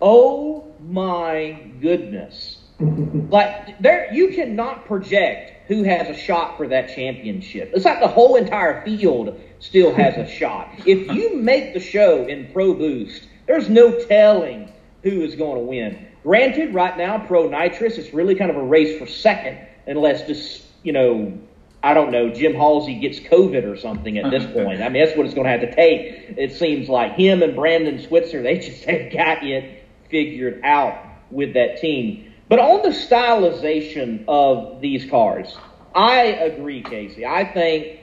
[0.00, 2.53] oh my goodness.
[2.80, 7.70] Like there you cannot project who has a shot for that championship.
[7.74, 10.68] It's like the whole entire field still has a shot.
[10.84, 14.70] If you make the show in Pro Boost, there's no telling
[15.02, 16.06] who is going to win.
[16.22, 20.64] Granted, right now, Pro Nitrous, it's really kind of a race for second, unless just,
[20.82, 21.38] you know,
[21.82, 24.64] I don't know, Jim Halsey gets COVID or something at this uh-huh.
[24.64, 24.82] point.
[24.82, 26.34] I mean, that's what it's going to have to take.
[26.38, 30.98] It seems like him and Brandon Switzer, they just have got it figured out
[31.30, 32.33] with that team.
[32.48, 35.56] But on the stylization of these cars,
[35.94, 37.24] I agree, Casey.
[37.24, 38.00] I think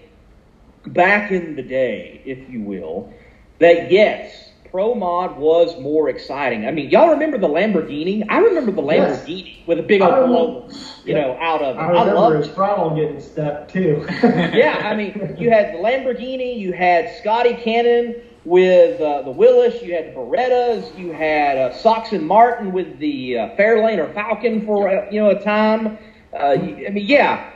[0.87, 3.13] back in the day, if you will,
[3.59, 6.65] that yes, Pro Mod was more exciting.
[6.65, 8.25] I mean, y'all remember the Lamborghini?
[8.29, 9.67] I remember the Lamborghini yes.
[9.67, 10.73] with a big old logo,
[11.05, 11.79] you know, out of it.
[11.79, 14.05] I remember I his throttle getting stuck too.
[14.23, 19.81] yeah, I mean, you had the Lamborghini, you had Scotty Cannon with uh, the Willys,
[19.81, 24.65] you had the Berettas, you had uh, Soxon Martin with the uh, Fairlane or Falcon
[24.65, 25.97] for uh, you know a time.
[26.33, 27.51] Uh, I mean, yeah.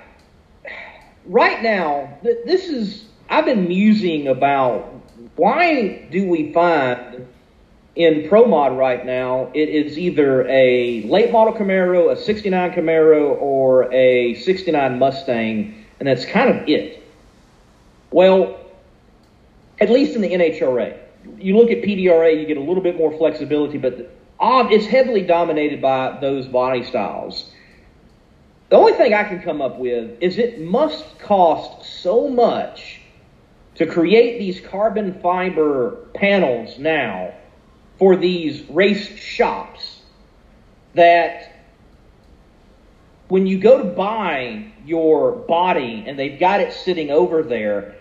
[1.25, 4.93] Right now, th- this is I've been musing about
[5.35, 7.27] why do we find
[7.95, 13.41] in Pro Mod right now it is either a late model Camaro, a 69 Camaro,
[13.41, 17.01] or a 69 Mustang, and that's kind of it.
[18.11, 18.59] Well,
[19.79, 20.97] at least in the NHRA.
[21.37, 25.81] You look at PDRA, you get a little bit more flexibility, but it's heavily dominated
[25.81, 27.51] by those body styles.
[28.69, 33.01] The only thing I can come up with is it must cost so much
[33.75, 37.33] to create these carbon fiber panels now
[37.97, 40.01] for these race shops
[40.93, 41.51] that
[43.27, 47.95] when you go to buy your body and they've got it sitting over there,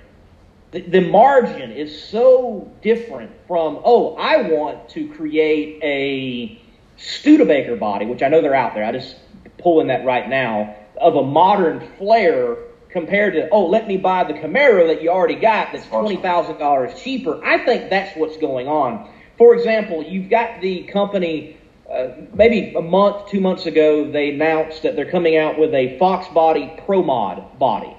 [0.75, 6.61] the, the margin is so different from, oh, I want to create a
[6.97, 8.85] Studebaker body, which I know they're out there.
[8.85, 9.15] I just
[9.59, 12.57] pulling that right now, of a modern flare
[12.89, 17.45] compared to, oh, let me buy the Camaro that you already got that's $20,000 cheaper.
[17.45, 19.09] I think that's what's going on.
[19.39, 21.57] For example, you've got the company,
[21.89, 25.97] uh, maybe a month, two months ago, they announced that they're coming out with a
[25.99, 27.97] Fox Body Pro Mod body,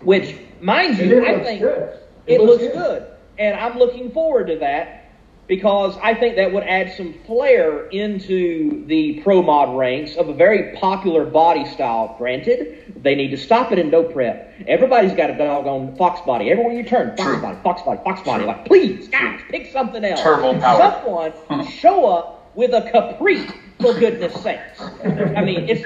[0.00, 3.00] which, mind you, I think it, it, looks, looks good.
[3.02, 3.06] good.
[3.38, 5.02] And I'm looking forward to that
[5.48, 10.34] because I think that would add some flair into the pro mod ranks of a
[10.34, 12.14] very popular body style.
[12.16, 14.54] Granted, they need to stop it in no prep.
[14.66, 16.50] Everybody's got a doggone fox body.
[16.50, 17.42] Everywhere you turn, fox True.
[17.42, 18.44] body, fox body, fox body.
[18.44, 20.22] Like, please, guys, pick something else.
[20.22, 21.02] Turbo power.
[21.04, 21.68] Someone hmm.
[21.70, 23.46] show up with a Capri,
[23.80, 24.80] for goodness sakes.
[24.80, 25.84] I mean, it's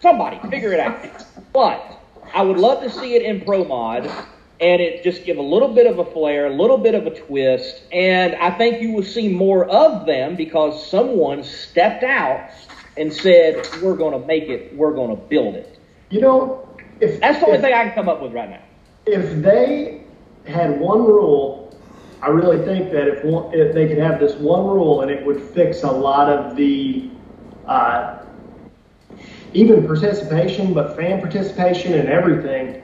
[0.00, 0.98] somebody figure it out.
[1.52, 1.93] But
[2.34, 4.10] I would love to see it in pro mod
[4.60, 7.10] and it just give a little bit of a flair, a little bit of a
[7.10, 12.50] twist, and I think you will see more of them because someone stepped out
[12.96, 14.74] and said, "We're going to make it.
[14.76, 15.78] We're going to build it."
[16.10, 16.68] You know,
[17.00, 18.62] if that's the only if, thing I can come up with right now.
[19.06, 20.04] If they
[20.46, 21.76] had one rule,
[22.22, 25.24] I really think that if, one, if they could have this one rule and it
[25.26, 27.10] would fix a lot of the
[27.66, 28.23] uh,
[29.54, 32.82] even participation, but fan participation and everything.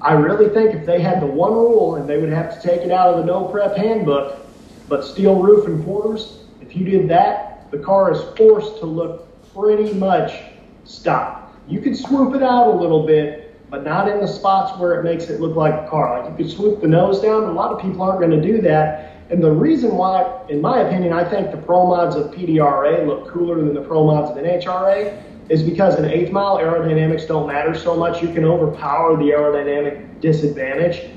[0.00, 2.80] I really think if they had the one rule and they would have to take
[2.80, 4.44] it out of the no prep handbook,
[4.88, 9.28] but steel roof and quarters, if you did that, the car is forced to look
[9.54, 10.42] pretty much
[10.84, 11.54] stock.
[11.68, 15.04] You could swoop it out a little bit, but not in the spots where it
[15.04, 16.20] makes it look like a car.
[16.20, 18.60] Like you could swoop the nose down, a lot of people aren't going to do
[18.62, 19.10] that.
[19.30, 23.28] And the reason why, in my opinion, I think the pro mods of PDRA look
[23.28, 25.22] cooler than the pro mods of NHRA
[25.52, 28.22] is because in eighth mile aerodynamics don't matter so much.
[28.22, 31.10] You can overpower the aerodynamic disadvantage.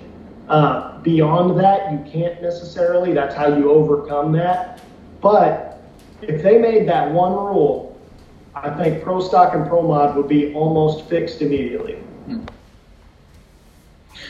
[0.49, 3.13] Uh, beyond that, you can't necessarily.
[3.13, 4.81] That's how you overcome that.
[5.21, 5.81] But
[6.21, 7.95] if they made that one rule
[8.55, 11.99] I think Pro Stock and Pro Mod would be almost fixed immediately.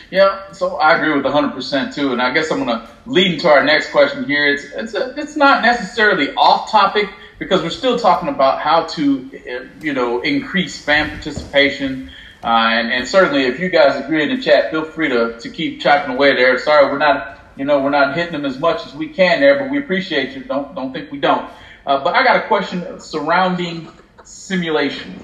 [0.09, 2.11] Yeah, so I agree with 100% too.
[2.11, 4.47] And I guess I'm going to lead into our next question here.
[4.47, 9.69] It's, it's, a, it's not necessarily off topic because we're still talking about how to,
[9.81, 12.09] you know, increase fan participation.
[12.43, 15.49] Uh, and, and certainly if you guys agree in the chat, feel free to, to
[15.49, 16.57] keep chopping away there.
[16.57, 19.59] Sorry, we're not, you know, we're not hitting them as much as we can there,
[19.59, 20.43] but we appreciate you.
[20.43, 21.49] Don't, don't think we don't.
[21.85, 23.87] Uh, but I got a question surrounding
[24.23, 25.19] simulation.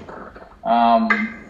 [0.64, 1.42] Um,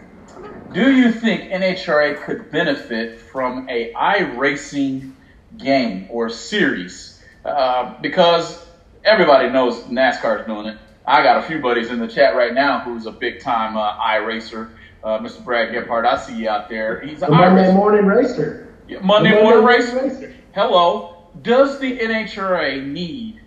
[0.73, 5.11] do you think NHRA could benefit from a iRacing
[5.57, 7.21] game or series?
[7.45, 8.62] Uh, because
[9.03, 10.77] everybody knows NASCAR is doing it.
[11.05, 13.93] I got a few buddies in the chat right now who's a big time uh,
[13.97, 14.69] iRacer.
[15.03, 15.43] Uh, Mr.
[15.43, 17.01] Brad Gephardt, I see you out there.
[17.01, 18.57] He's a Monday morning racer.
[18.87, 19.95] Yeah, Monday, Monday morning, morning racer.
[19.97, 20.33] racer.
[20.53, 21.09] Hello.
[21.41, 23.41] Does the NHRA need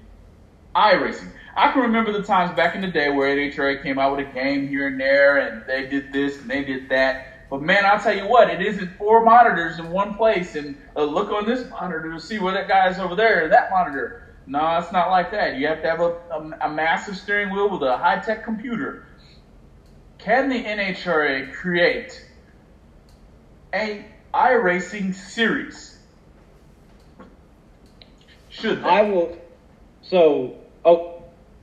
[0.75, 1.33] iRacing?
[1.57, 4.25] I can remember the times back in the day where NHRA came out with a
[4.25, 7.17] game here and there, and they did this and they did that.
[7.49, 11.05] But man, I'll tell you what, it isn't four monitors in one place and uh,
[11.05, 14.13] look on this monitor to see where that guy is over there, that monitor.
[14.47, 15.57] No, it's not like that.
[15.57, 19.07] You have to have a, a, a massive steering wheel with a high tech computer.
[20.19, 22.25] Can the NHRA create
[23.75, 25.99] a iRacing series?
[28.49, 28.89] Should they?
[28.89, 29.37] I will.
[30.03, 31.23] So, oh,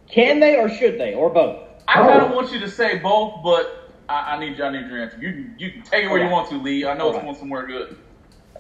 [0.10, 1.64] can they or should they or both?
[1.88, 4.60] I kind of want you to say both, but I, I, need.
[4.60, 5.18] I need your answer.
[5.18, 6.86] You you can take it where you want to, Lee.
[6.86, 7.98] I know it's going somewhere good.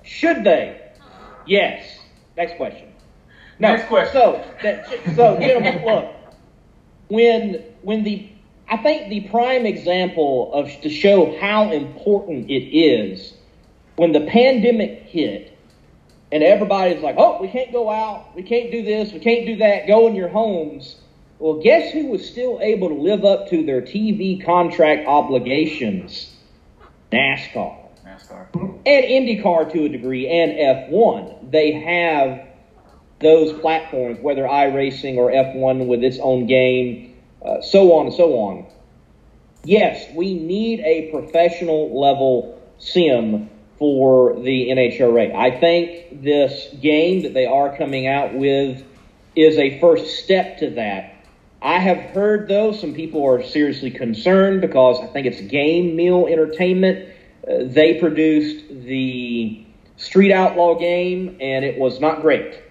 [0.03, 0.81] Should they?
[1.45, 1.99] Yes.
[2.35, 2.92] Next question.
[3.59, 3.75] No.
[3.75, 4.13] Next question.
[4.13, 6.13] So that, so gentlemen, look
[7.13, 8.29] when when the
[8.67, 13.33] I think the prime example of to show how important it is
[13.97, 15.55] when the pandemic hit
[16.31, 19.57] and everybody's like, oh, we can't go out, we can't do this, we can't do
[19.57, 20.95] that, go in your homes.
[21.37, 26.33] Well, guess who was still able to live up to their TV contract obligations?
[27.11, 27.77] NASCAR.
[28.03, 28.47] NASCAR.
[28.55, 31.51] And IndyCar to a degree, and F1.
[31.51, 32.47] They have
[33.23, 38.33] those platforms, whether iRacing or F1 with its own game, uh, so on and so
[38.35, 38.65] on.
[39.63, 43.49] Yes, we need a professional level sim
[43.79, 45.33] for the NHRA.
[45.33, 48.83] I think this game that they are coming out with
[49.35, 51.15] is a first step to that.
[51.61, 57.09] I have heard, though, some people are seriously concerned because I think it's GameMill Entertainment.
[57.47, 59.65] Uh, they produced the
[59.95, 62.62] Street Outlaw game, and it was not great.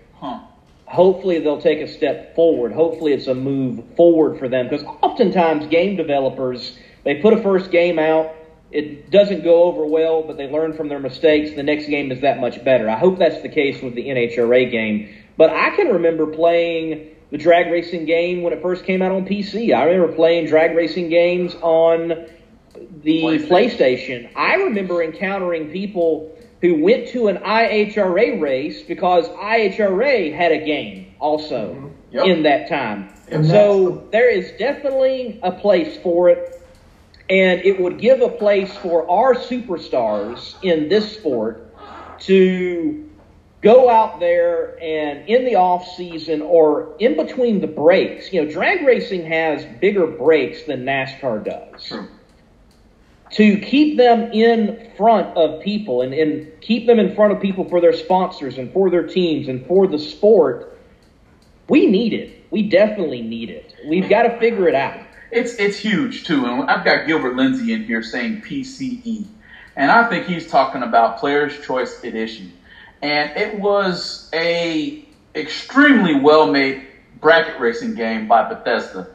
[0.93, 2.73] Hopefully, they'll take a step forward.
[2.73, 7.71] Hopefully, it's a move forward for them because oftentimes game developers they put a first
[7.71, 8.35] game out,
[8.71, 11.55] it doesn't go over well, but they learn from their mistakes.
[11.55, 12.89] The next game is that much better.
[12.89, 15.15] I hope that's the case with the NHRA game.
[15.37, 19.27] But I can remember playing the drag racing game when it first came out on
[19.27, 19.75] PC.
[19.75, 22.27] I remember playing drag racing games on
[23.03, 23.49] the PlayStation.
[23.49, 24.37] PlayStation.
[24.37, 26.32] I remember encountering people
[26.63, 32.17] who went to an IHRA race because IHRA had a game also mm-hmm.
[32.17, 32.27] yep.
[32.27, 33.13] in that time.
[33.29, 36.65] And so there is definitely a place for it.
[37.29, 41.75] And it would give a place for our superstars in this sport
[42.21, 43.11] to
[43.63, 48.51] go out there and in the off season or in between the breaks, you know,
[48.51, 51.85] drag racing has bigger breaks than NASCAR does.
[51.87, 52.09] True.
[53.33, 57.69] To keep them in front of people and, and keep them in front of people
[57.69, 60.79] for their sponsors and for their teams and for the sport,
[61.69, 62.45] we need it.
[62.51, 63.75] We definitely need it.
[63.87, 65.01] We've got to figure it out.
[65.31, 69.25] It's it's huge too, and I've got Gilbert Lindsay in here saying PCE,
[69.77, 72.53] and I think he's talking about Players Choice Edition
[73.03, 75.05] and it was a
[75.35, 76.87] extremely well made
[77.21, 79.09] bracket racing game by Bethesda.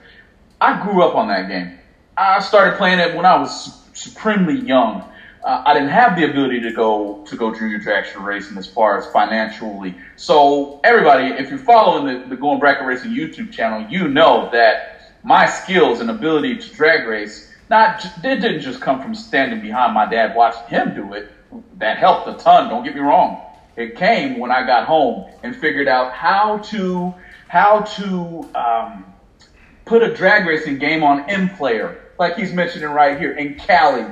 [0.59, 1.77] I grew up on that game.
[2.17, 5.03] I started playing it when I was supremely young.
[5.43, 8.97] Uh, I didn't have the ability to go to go junior traction racing as far
[8.97, 9.95] as financially.
[10.15, 15.13] So everybody, if you're following the, the Going Bracket Racing YouTube channel, you know that
[15.23, 19.93] my skills and ability to drag race, not it didn't just come from standing behind
[19.93, 21.31] my dad watching him do it.
[21.77, 22.69] That helped a ton.
[22.69, 23.41] Don't get me wrong.
[23.77, 27.13] It came when I got home and figured out how to
[27.47, 29.05] how to um,
[29.85, 34.05] put a drag racing game on Mplayer, like he's mentioning right here in Cali.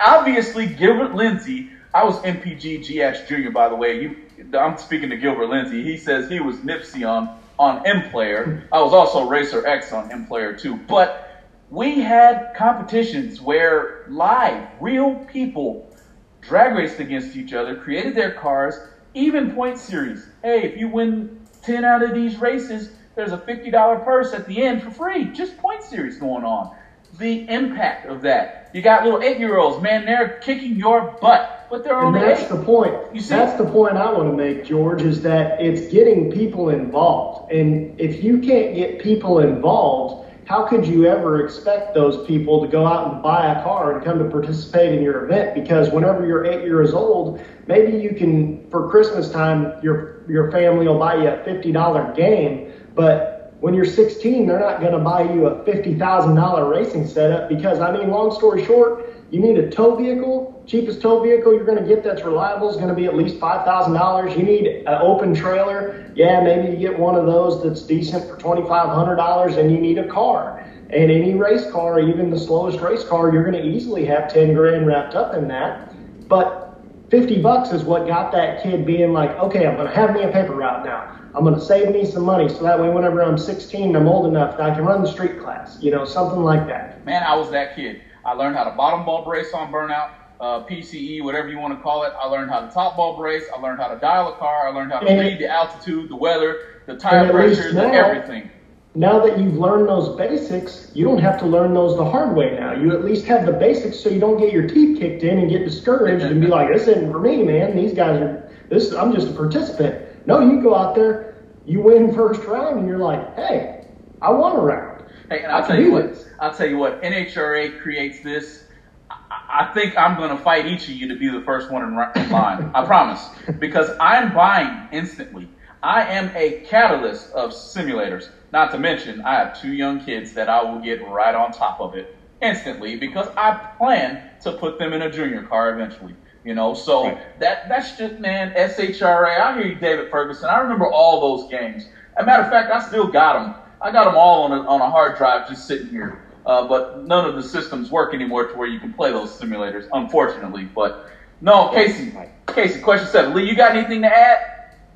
[0.00, 1.70] Obviously, Gilbert Lindsay.
[1.92, 4.00] I was MPG GX Junior, by the way.
[4.00, 4.16] You,
[4.56, 5.82] I'm speaking to Gilbert Lindsay.
[5.82, 8.62] He says he was Nipsey on on Mplayer.
[8.72, 10.76] I was also Racer X on Mplayer too.
[10.76, 15.94] But we had competitions where live, real people
[16.40, 18.74] drag raced against each other, created their cars,
[19.12, 20.26] even point series.
[20.42, 24.62] Hey, if you win 10 out of these races, there's a $50 purse at the
[24.62, 25.26] end for free.
[25.26, 26.74] Just point series going on.
[27.20, 28.70] The impact of that.
[28.72, 32.28] You got little eight year olds, man, they're kicking your butt, but they're only and
[32.28, 32.48] that's eight.
[32.48, 32.94] the point.
[33.12, 33.28] You see?
[33.34, 37.52] That's the point I want to make, George, is that it's getting people involved.
[37.52, 42.66] And if you can't get people involved, how could you ever expect those people to
[42.66, 45.54] go out and buy a car and come to participate in your event?
[45.54, 50.88] Because whenever you're eight years old, maybe you can, for Christmas time, your your family
[50.88, 53.29] will buy you a fifty dollar game, but
[53.60, 57.48] when you're 16, they're not going to buy you a fifty thousand dollar racing setup
[57.48, 60.62] because I mean, long story short, you need a tow vehicle.
[60.66, 63.38] Cheapest tow vehicle you're going to get that's reliable is going to be at least
[63.38, 64.34] five thousand dollars.
[64.36, 66.10] You need an open trailer.
[66.14, 69.70] Yeah, maybe you get one of those that's decent for twenty five hundred dollars, and
[69.70, 70.60] you need a car.
[70.90, 74.54] And any race car, even the slowest race car, you're going to easily have ten
[74.54, 75.94] grand wrapped up in that.
[76.28, 76.69] But
[77.10, 80.22] 50 bucks is what got that kid being like, okay, I'm going to have me
[80.22, 81.16] a paper route now.
[81.34, 84.06] I'm going to save me some money so that way whenever I'm 16 and I'm
[84.06, 87.04] old enough, I can run the street class, you know, something like that.
[87.04, 88.00] Man, I was that kid.
[88.24, 91.80] I learned how to bottom bulb race on burnout, uh, PCE, whatever you want to
[91.80, 92.12] call it.
[92.20, 93.44] I learned how to top bulb race.
[93.56, 94.68] I learned how to dial a car.
[94.68, 96.56] I learned how to And- read the altitude, the weather,
[96.86, 98.50] the tire pressure, the everything.
[98.94, 102.56] Now that you've learned those basics, you don't have to learn those the hard way
[102.58, 102.74] now.
[102.74, 105.48] You at least have the basics so you don't get your teeth kicked in and
[105.48, 107.76] get discouraged and be like, this isn't for me, man.
[107.76, 110.26] These guys are, this, I'm just a participant.
[110.26, 113.86] No, you go out there, you win first round and you're like, hey,
[114.20, 115.04] I won a round.
[115.28, 116.08] Hey, and I'll tell you what.
[116.08, 116.26] this.
[116.40, 117.00] I'll tell you what.
[117.00, 118.64] NHRA creates this.
[119.08, 121.84] I, I think I'm going to fight each of you to be the first one
[121.84, 122.72] in line.
[122.74, 123.28] I promise,
[123.60, 125.48] because I'm buying instantly.
[125.80, 128.30] I am a catalyst of simulators.
[128.52, 131.76] Not to mention, I have two young kids that I will get right on top
[131.80, 132.06] of it
[132.42, 136.16] instantly because I plan to put them in a junior car eventually.
[136.44, 137.18] You know, so Right.
[137.38, 139.38] that that's just man SHRA.
[139.40, 140.48] I hear you, David Ferguson.
[140.50, 141.88] I remember all those games.
[142.16, 143.54] As a matter of fact, I still got them.
[143.80, 146.14] I got them all on a, on a hard drive just sitting here.
[146.46, 149.84] Uh, but none of the systems work anymore to where you can play those simulators,
[149.92, 150.70] unfortunately.
[150.74, 150.94] But
[151.40, 152.14] no, Casey,
[152.54, 153.32] Casey, question seven.
[153.34, 154.38] Lee, you got anything to add?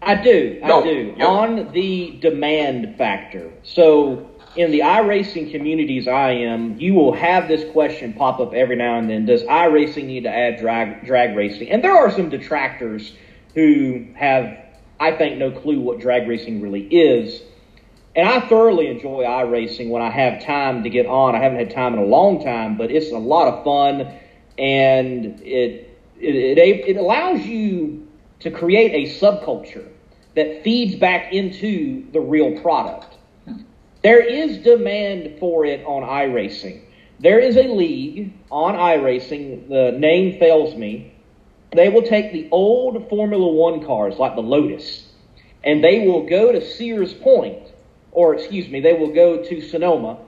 [0.06, 0.60] I do.
[0.62, 1.14] I Yo, do.
[1.16, 1.26] yo.
[1.26, 3.50] On the demand factor.
[3.62, 8.76] So, in the iRacing communities I am, you will have this question pop up every
[8.76, 9.26] now and then.
[9.26, 11.70] Does iRacing need to add drag, drag racing?
[11.70, 13.14] And there are some detractors
[13.54, 14.56] who have,
[15.00, 17.42] I think, no clue what drag racing really is.
[18.14, 21.34] And I thoroughly enjoy iRacing when I have time to get on.
[21.34, 24.02] I haven't had time in a long time, but it's a lot of fun,
[24.56, 25.90] and it
[26.20, 28.06] it, it, it allows you
[28.40, 29.88] to create a subculture
[30.36, 33.16] that feeds back into the real product.
[34.02, 36.82] There is demand for it on iRacing.
[37.20, 41.14] There is a league on iRacing, the name fails me.
[41.72, 45.08] They will take the old Formula One cars, like the Lotus,
[45.62, 47.72] and they will go to Sears Point,
[48.12, 50.18] or excuse me, they will go to Sonoma,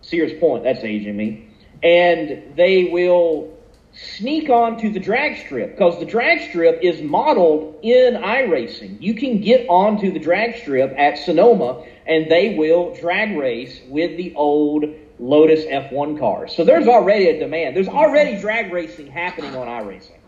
[0.00, 1.48] Sears Point, that's aging me,
[1.82, 3.55] and they will
[3.96, 9.00] sneak onto the drag strip because the drag strip is modeled in iRacing.
[9.00, 14.16] You can get onto the drag strip at Sonoma and they will drag race with
[14.16, 14.84] the old
[15.18, 16.54] Lotus F1 cars.
[16.54, 17.74] So there's already a demand.
[17.74, 20.18] There's already drag racing happening on iRacing.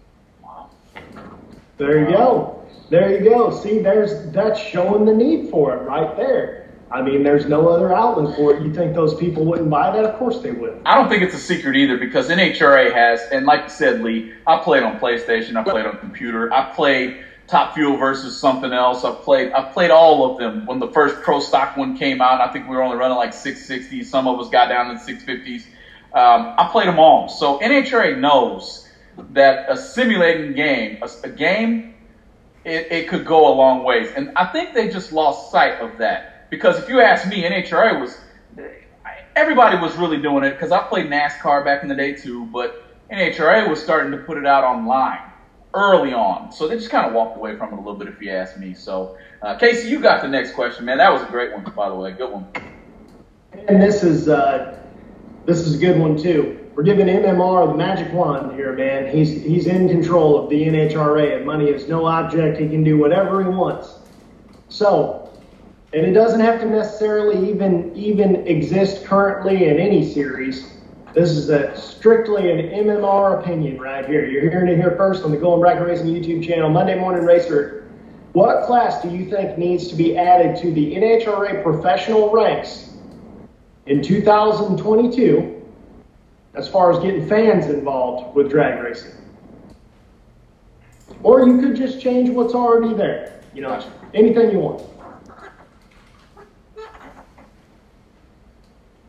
[1.76, 2.66] There you go.
[2.90, 3.54] There you go.
[3.62, 6.67] See, there's that's showing the need for it right there.
[6.90, 8.62] I mean, there's no other outlet for it.
[8.62, 10.04] You think those people wouldn't buy that?
[10.04, 10.74] Of course they would.
[10.86, 14.26] I don't think it's a secret either because NHRA has, and like you said, Lee,
[14.46, 17.16] I played on PlayStation, I played on computer, I played
[17.46, 19.04] Top Fuel versus something else.
[19.04, 22.40] I played, I played all of them when the first Pro Stock one came out.
[22.40, 24.04] I think we were only running like 660s.
[24.06, 25.68] Some of us got down to 650s.
[26.12, 27.28] Um, I played them all.
[27.28, 28.82] So NHRA knows
[29.30, 31.84] that a simulating game, a, a game,
[32.64, 34.12] it, it could go a long ways.
[34.12, 36.26] And I think they just lost sight of that.
[36.50, 38.18] Because if you ask me, NHRA was,
[39.36, 42.84] everybody was really doing it because I played NASCAR back in the day too, but
[43.10, 45.20] NHRA was starting to put it out online
[45.74, 46.50] early on.
[46.52, 48.58] So they just kind of walked away from it a little bit if you ask
[48.58, 48.74] me.
[48.74, 50.98] So, uh, Casey, you got the next question, man.
[50.98, 52.12] That was a great one, by the way.
[52.12, 52.48] Good one.
[53.68, 54.78] And this is uh,
[55.46, 56.58] this is a good one too.
[56.74, 59.14] We're giving MMR the magic wand here, man.
[59.14, 62.58] He's he's in control of the NHRA, and money is no object.
[62.58, 63.98] He can do whatever he wants.
[64.68, 65.27] So,
[65.92, 70.74] and it doesn't have to necessarily even even exist currently in any series.
[71.14, 74.26] This is a strictly an MMR opinion right here.
[74.26, 77.90] You're hearing it here first on the Going Bracket Racing YouTube channel, Monday Morning Racer.
[78.34, 82.90] What class do you think needs to be added to the NHRA professional ranks
[83.86, 85.66] in 2022
[86.54, 89.12] as far as getting fans involved with drag racing?
[91.22, 93.40] Or you could just change what's already there.
[93.54, 93.82] You know,
[94.12, 94.82] anything you want.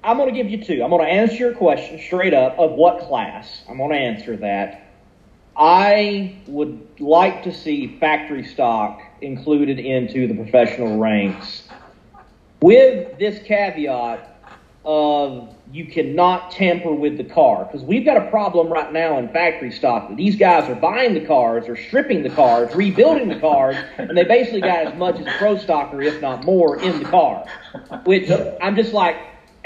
[0.10, 0.82] I'm going to give you two.
[0.84, 3.62] I'm going to answer your question straight up of what class.
[3.70, 4.88] I'm going to answer that.
[5.56, 11.68] I would like to see factory stock included into the professional ranks
[12.60, 14.42] with this caveat
[14.84, 19.28] of you cannot tamper with the car because we've got a problem right now in
[19.30, 23.76] factory stock these guys are buying the cars or stripping the cars rebuilding the cars
[23.98, 27.06] and they basically got as much as a pro stocker if not more in the
[27.10, 27.46] car
[28.06, 28.32] which
[28.62, 29.18] i'm just like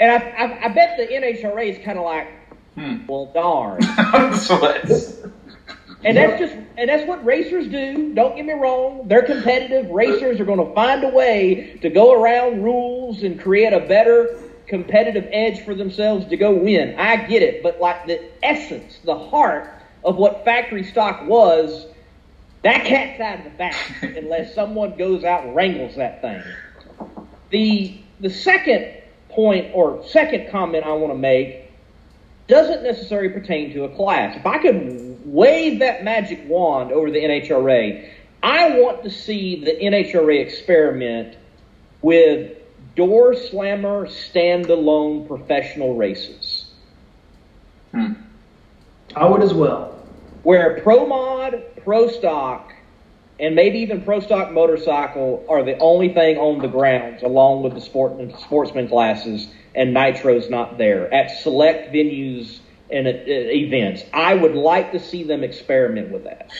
[0.04, 2.28] and i, I, I bet the nhra is kind of like
[2.74, 3.06] hmm.
[3.06, 3.82] well darn
[6.04, 8.14] and that's just and that's what racers do.
[8.14, 9.90] Don't get me wrong; they're competitive.
[9.90, 14.38] Racers are going to find a way to go around rules and create a better
[14.66, 16.98] competitive edge for themselves to go win.
[16.98, 19.70] I get it, but like the essence, the heart
[20.04, 21.86] of what factory stock was,
[22.62, 23.76] that cat's out of the bag
[24.16, 26.42] unless someone goes out and wrangles that thing.
[27.50, 29.03] The the second
[29.34, 31.70] point or second comment I want to make
[32.46, 34.36] doesn't necessarily pertain to a class.
[34.36, 38.10] If I could wave that magic wand over the NHRA,
[38.42, 41.36] I want to see the NHRA experiment
[42.02, 42.58] with
[42.94, 46.66] door slammer standalone professional races.
[47.92, 48.12] Hmm.
[49.16, 49.98] I would as well.
[50.42, 52.73] Where pro mod, pro stock,
[53.40, 57.74] and maybe even pro stock motorcycle are the only thing on the grounds, along with
[57.74, 62.58] the sport sportsman classes and Nitro's not there at select venues
[62.90, 64.04] and at, events.
[64.12, 66.50] I would like to see them experiment with that.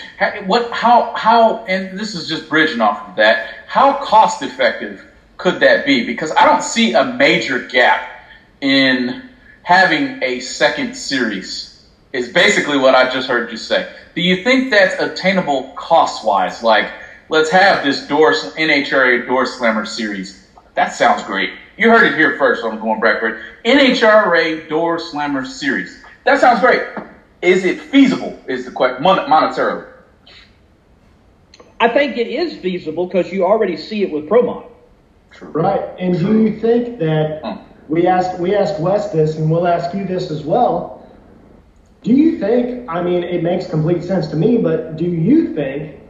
[0.46, 0.72] What?
[0.72, 1.14] How?
[1.14, 1.64] How?
[1.66, 3.54] And this is just bridging off of that.
[3.66, 5.04] How cost effective
[5.36, 6.04] could that be?
[6.04, 8.08] Because I don't see a major gap
[8.60, 9.28] in
[9.62, 11.73] having a second series.
[12.14, 13.92] Is basically what I just heard you say.
[14.14, 16.62] Do you think that's attainable cost wise?
[16.62, 16.88] Like,
[17.28, 20.46] let's have this door NHRA door slammer series.
[20.74, 21.50] That sounds great.
[21.76, 23.42] You heard it here first on Going Backward.
[23.64, 26.04] NHRA Door Slammer Series.
[26.22, 26.82] That sounds great.
[27.42, 28.38] Is it feasible?
[28.46, 29.90] Is the question monetarily?
[31.80, 34.70] I think it is feasible because you already see it with ProMod.
[35.32, 35.48] True.
[35.48, 35.82] Right.
[35.98, 37.58] And do you think that huh.
[37.88, 40.93] we asked we asked Wes this, and we'll ask you this as well?
[42.04, 42.88] Do you think?
[42.88, 46.00] I mean, it makes complete sense to me, but do you think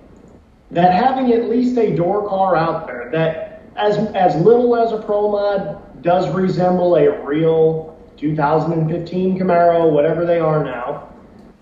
[0.72, 5.00] that having at least a door car out there that as as little as a
[5.00, 11.08] Pro Mod does resemble a real 2015 Camaro, whatever they are now.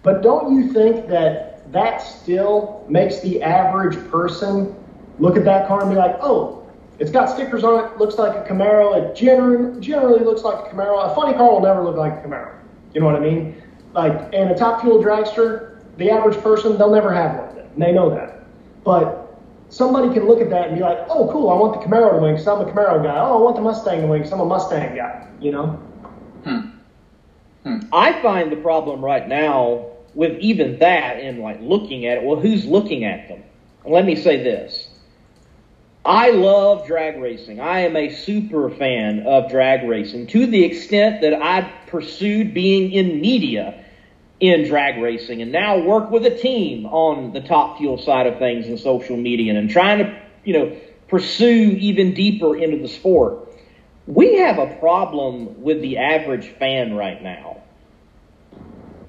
[0.02, 4.74] But don't you think that that still makes the average person
[5.18, 6.66] look at that car and be like, oh,
[6.98, 8.96] it's got stickers on it, looks like a Camaro.
[8.96, 11.10] It generally generally looks like a Camaro.
[11.10, 12.58] A funny car will never look like a Camaro.
[12.94, 13.61] You know what I mean?
[13.95, 17.59] Like, and a top fuel dragster, the average person, they'll never have one.
[17.59, 18.45] And they know that.
[18.84, 19.38] But
[19.68, 22.18] somebody can look at that and be like, oh, cool, I want the Camaro to
[22.18, 23.18] win because I'm a Camaro guy.
[23.18, 25.66] Oh, I want the Mustang to win because I'm a Mustang guy, you know?
[26.45, 26.61] Hmm.
[27.64, 27.78] Hmm.
[27.93, 32.38] I find the problem right now with even that and like looking at it, well,
[32.38, 33.43] who's looking at them?
[33.84, 34.88] Let me say this.
[36.05, 37.61] I love drag racing.
[37.61, 42.90] I am a super fan of drag racing to the extent that I pursued being
[42.90, 43.81] in media
[44.43, 48.40] in drag racing and now work with a team on the top fuel side of
[48.40, 50.76] things in social media and trying to, you know,
[51.07, 53.55] pursue even deeper into the sport.
[54.09, 57.61] We have a problem with the average fan right now.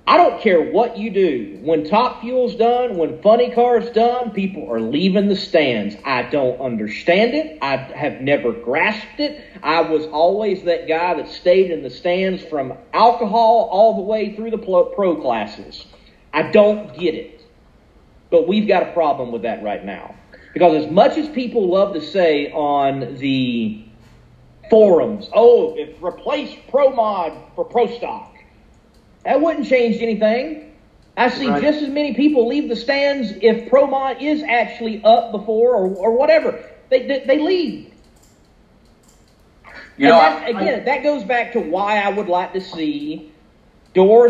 [0.05, 1.59] I don't care what you do.
[1.61, 5.95] When Top Fuel's done, when Funny Car's done, people are leaving the stands.
[6.03, 7.57] I don't understand it.
[7.61, 9.41] I have never grasped it.
[9.63, 14.35] I was always that guy that stayed in the stands from alcohol all the way
[14.35, 15.85] through the pro classes.
[16.33, 17.41] I don't get it.
[18.29, 20.15] But we've got a problem with that right now.
[20.53, 23.85] Because as much as people love to say on the
[24.69, 28.32] forums, oh, if replace Pro Mod for Pro Stock,
[29.25, 30.71] that wouldn't change anything.
[31.15, 31.61] I see right.
[31.61, 35.95] just as many people leave the stands if Pro Mod is actually up before or,
[35.95, 36.63] or whatever.
[36.89, 37.93] They, they, they leave.
[39.97, 43.31] You know, I, again, I, that goes back to why I would like to see
[43.93, 44.29] door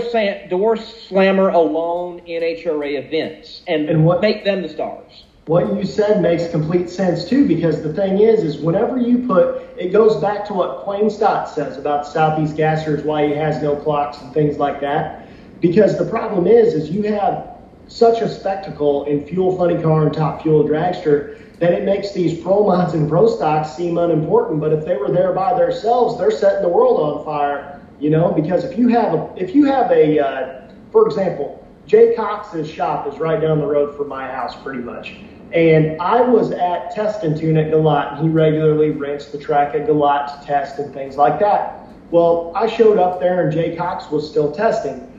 [0.49, 5.23] door slammer alone NHRA events and, and what, make them the stars.
[5.45, 9.61] What you said makes complete sense too, because the thing is, is whenever you put,
[9.77, 13.75] it goes back to what Quain Stott says about Southeast Gassers, why he has no
[13.75, 15.27] clocks and things like that.
[15.59, 17.57] Because the problem is, is you have
[17.89, 22.41] such a spectacle in fuel funny car and top fuel dragster that it makes these
[22.41, 24.61] pro mods and pro stocks seem unimportant.
[24.61, 27.81] But if they were there by themselves, they're setting the world on fire.
[27.99, 32.15] You know, because if you have a, if you have a, uh, for example, Jay
[32.15, 35.17] Cox's shop is right down the road from my house, pretty much.
[35.53, 39.75] And I was at Test and Tune at Galot, and he regularly rents the track
[39.75, 41.87] at Galot to test and things like that.
[42.09, 45.09] Well, I showed up there, and Jay Cox was still testing.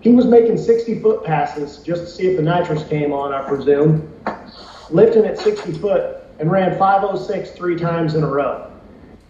[0.00, 3.46] He was making 60 foot passes just to see if the nitrous came on, I
[3.46, 4.10] presume,
[4.90, 8.72] lifting at 60 foot, and ran 506 three times in a row.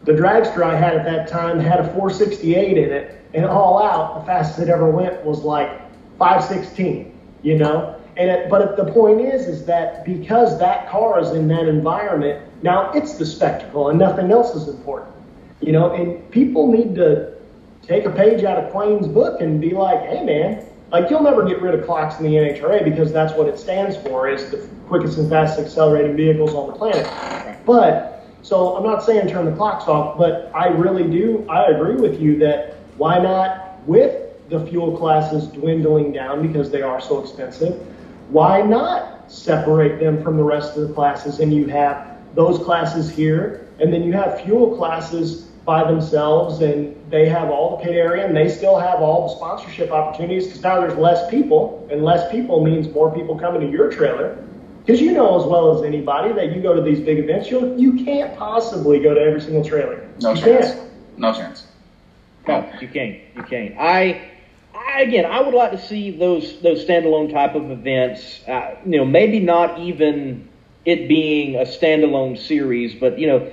[0.05, 4.21] The dragster I had at that time had a 468 in it, and all out,
[4.21, 5.71] the fastest it ever went was like
[6.19, 8.01] 516, you know?
[8.17, 12.93] And but the point is, is that because that car is in that environment, now
[12.93, 15.15] it's the spectacle and nothing else is important,
[15.61, 15.93] you know.
[15.95, 17.33] And people need to
[17.81, 21.47] take a page out of Quain's book and be like, hey man, like you'll never
[21.47, 24.69] get rid of clocks in the NHRA because that's what it stands for is the
[24.89, 27.59] quickest and fastest accelerating vehicles on the planet.
[27.65, 31.47] But so I'm not saying turn the clocks off, but I really do.
[31.49, 34.19] I agree with you that why not with
[34.51, 37.87] the fuel classes dwindling down because they are so expensive
[38.29, 41.41] why not separate them from the rest of the classes?
[41.41, 46.97] And you have those classes here and then you have fuel classes by themselves and
[47.11, 50.63] they have all the pit area and they still have all the sponsorship opportunities because
[50.63, 54.45] now there's less people and less people means more people coming to your trailer.
[54.85, 57.77] Because you know as well as anybody that you go to these big events you
[57.77, 60.09] you can't possibly go to every single trailer.
[60.21, 60.75] No you chance.
[60.75, 61.19] can't.
[61.19, 61.67] no chance.
[62.49, 63.21] No you can't.
[63.37, 63.75] You can't.
[63.79, 64.32] I
[65.03, 68.41] again, I would like to see those those standalone type of events.
[68.47, 70.49] Uh, you know, maybe not even
[70.85, 73.51] it being a standalone series, but you know,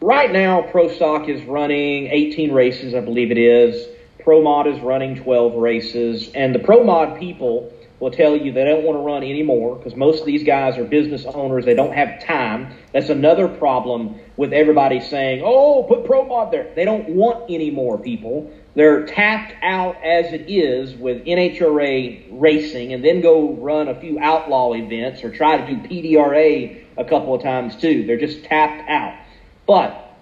[0.00, 3.88] right now Pro Stock is running 18 races, I believe it is.
[4.22, 8.64] Pro Mod is running 12 races, and the Pro Mod people will tell you they
[8.64, 11.64] don't want to run anymore because most of these guys are business owners.
[11.64, 12.74] They don't have time.
[12.92, 17.70] That's another problem with everybody saying, "Oh, put Pro Mod there." They don't want any
[17.70, 18.50] more people.
[18.76, 24.18] They're tapped out as it is with NHRA racing and then go run a few
[24.20, 28.06] outlaw events or try to do PDRA a couple of times too.
[28.06, 29.14] They're just tapped out.
[29.66, 30.14] But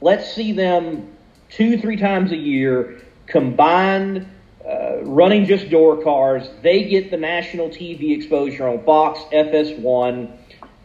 [0.00, 1.16] let's see them
[1.48, 4.26] two, three times a year combined
[4.68, 6.50] uh, running just door cars.
[6.62, 10.36] They get the national TV exposure on Fox, FS1,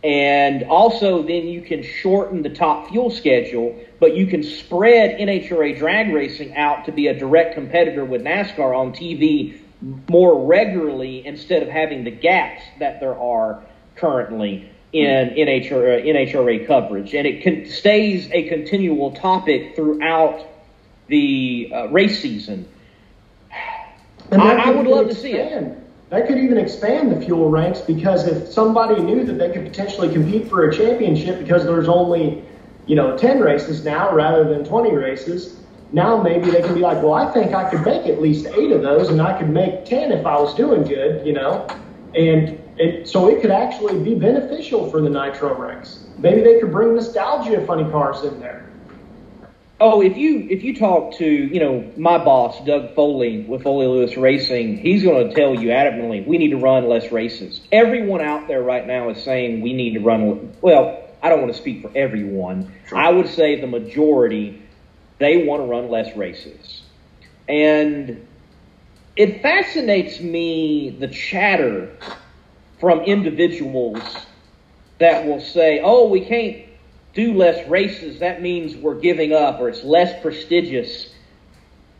[0.05, 5.77] and also then you can shorten the top fuel schedule but you can spread NHRA
[5.77, 9.59] drag racing out to be a direct competitor with NASCAR on TV
[10.07, 13.63] more regularly instead of having the gaps that there are
[13.95, 17.13] currently in NHRA, NHRA coverage.
[17.13, 20.45] And it can, stays a continual topic throughout
[21.07, 22.67] the uh, race season.
[24.31, 25.09] I, I, would love expand.
[25.09, 25.84] to see it.
[26.09, 30.11] That could even expand the fuel ranks because if somebody knew that they could potentially
[30.11, 32.43] compete for a championship because there's only
[32.87, 35.59] you know, 10 races now rather than 20 races.
[35.91, 38.71] Now maybe they can be like, well, I think I could make at least eight
[38.71, 41.67] of those and I could make 10 if I was doing good, you know?
[42.15, 46.05] And it, so it could actually be beneficial for the nitro ranks.
[46.17, 48.69] Maybe they could bring nostalgia funny cars in there.
[49.79, 53.87] Oh, if you if you talk to you know my boss Doug Foley with Foley
[53.87, 57.59] Lewis Racing, he's going to tell you adamantly we need to run less races.
[57.73, 60.55] Everyone out there right now is saying we need to run.
[60.61, 62.71] Well, I don't want to speak for everyone.
[62.87, 62.97] Sure.
[62.97, 64.61] I would say the majority,
[65.19, 66.83] they want to run less races.
[67.49, 68.25] And
[69.17, 71.97] it fascinates me the chatter
[72.79, 74.01] from individuals
[74.99, 76.64] that will say, oh, we can't
[77.15, 78.19] do less races.
[78.19, 81.09] That means we're giving up or it's less prestigious.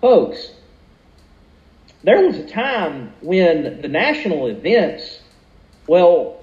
[0.02, 0.52] Folks,
[2.04, 5.20] there was a time when the national events,
[5.88, 6.38] well,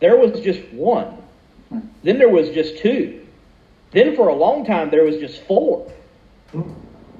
[0.00, 1.18] there was just one.
[2.02, 3.26] Then there was just two.
[3.90, 5.92] Then for a long time there was just four.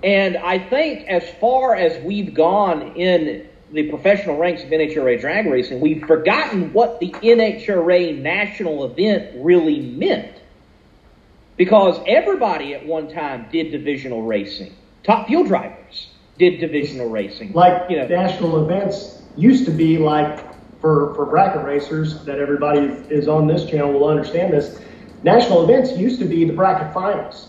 [0.03, 5.47] And I think as far as we've gone in the professional ranks of NHRA drag
[5.47, 10.37] racing, we've forgotten what the NHRA national event really meant.
[11.57, 14.75] Because everybody at one time did divisional racing.
[15.03, 17.53] Top fuel drivers did divisional racing.
[17.53, 20.39] Like you know, national events used to be like
[20.81, 22.81] for, for bracket racers that everybody
[23.11, 24.81] is on this channel will understand this.
[25.23, 27.49] National events used to be the bracket finals.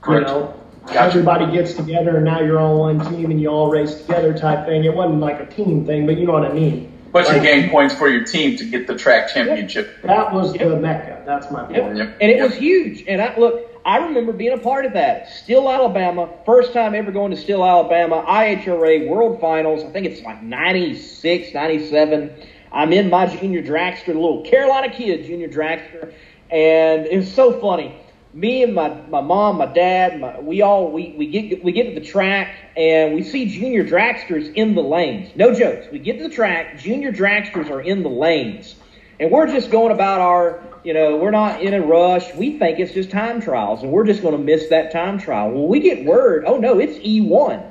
[0.00, 0.28] Correct.
[0.28, 0.54] You know,
[0.86, 1.00] Gotcha.
[1.00, 4.66] everybody gets together and now you're all one team and you all race together type
[4.66, 4.84] thing.
[4.84, 6.89] It wasn't like a team thing, but you know what I mean.
[7.12, 10.02] But you gain points for your team to get the track championship.
[10.02, 11.22] That was the mecca.
[11.26, 11.96] That's my point.
[11.96, 12.16] Yep.
[12.20, 12.48] And it Yep.
[12.50, 13.04] was huge.
[13.08, 15.30] And I look, I remember being a part of that.
[15.30, 19.82] Steele, Alabama, first time ever going to Steele, Alabama, IHRA World Finals.
[19.84, 22.30] I think it's like 96, 97.
[22.72, 26.12] I'm in my junior dragster, a little Carolina kid junior dragster,
[26.50, 27.96] and it was so funny.
[28.32, 31.92] Me and my, my mom, my dad, my, we all we, we get we get
[31.92, 35.34] to the track and we see junior dragsters in the lanes.
[35.34, 35.86] No jokes.
[35.90, 38.76] We get to the track, junior dragsters are in the lanes.
[39.18, 42.34] And we're just going about our, you know, we're not in a rush.
[42.34, 45.50] We think it's just time trials, and we're just going to miss that time trial.
[45.50, 47.70] Well, we get word, oh no, it's E1.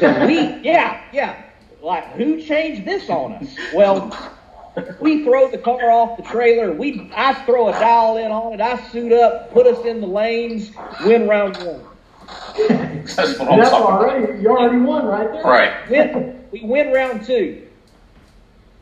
[0.00, 1.44] So we, yeah, yeah.
[1.80, 3.54] Like, who changed this on us?
[3.72, 4.10] Well,
[5.00, 6.72] we throw the car off the trailer.
[6.72, 8.60] We, I throw a dial in on it.
[8.60, 10.70] I suit up, put us in the lanes,
[11.04, 11.84] win round one.
[13.16, 14.00] That's what I'm that's talking about.
[14.02, 15.42] already you already won right there.
[15.42, 15.90] Right.
[15.90, 17.66] Win, we win round two.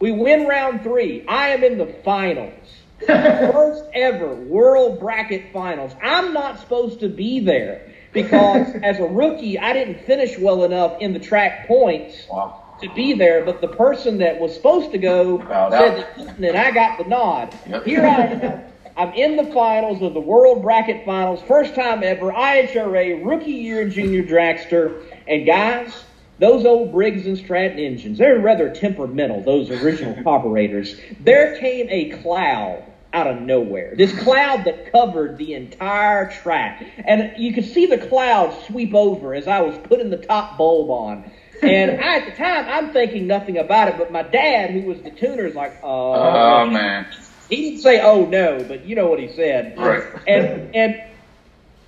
[0.00, 1.26] We win round three.
[1.26, 2.52] I am in the finals.
[3.06, 5.92] First ever world bracket finals.
[6.02, 11.00] I'm not supposed to be there because as a rookie, I didn't finish well enough
[11.00, 12.62] in the track points Wow.
[12.80, 16.70] To be there, but the person that was supposed to go said that, and I
[16.70, 17.54] got the nod.
[17.68, 17.84] Yep.
[17.84, 18.62] Here I am.
[18.96, 23.86] I'm in the finals of the World Bracket Finals, first time ever, IHRA, rookie year
[23.88, 25.02] junior dragster.
[25.28, 26.04] And guys,
[26.38, 30.98] those old Briggs and Stratton engines, they're rather temperamental, those original carburetors.
[31.20, 33.94] There came a cloud out of nowhere.
[33.96, 36.84] This cloud that covered the entire track.
[37.04, 40.90] And you could see the cloud sweep over as I was putting the top bulb
[40.90, 41.30] on.
[41.62, 45.00] And I, at the time, I'm thinking nothing about it, but my dad, who was
[45.02, 47.06] the tuner, is like, oh, Oh man.
[47.48, 49.76] he didn't say oh no, but you know what he said.
[49.78, 50.02] Right.
[50.26, 51.02] And and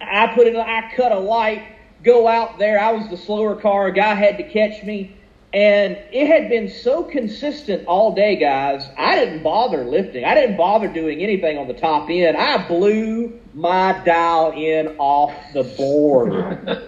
[0.00, 1.62] I put it I cut a light,
[2.02, 2.78] go out there.
[2.80, 5.14] I was the slower car, a guy had to catch me.
[5.58, 8.88] And it had been so consistent all day, guys.
[8.96, 10.24] I didn't bother lifting.
[10.24, 12.36] I didn't bother doing anything on the top end.
[12.36, 16.32] I blew my dial in off the board.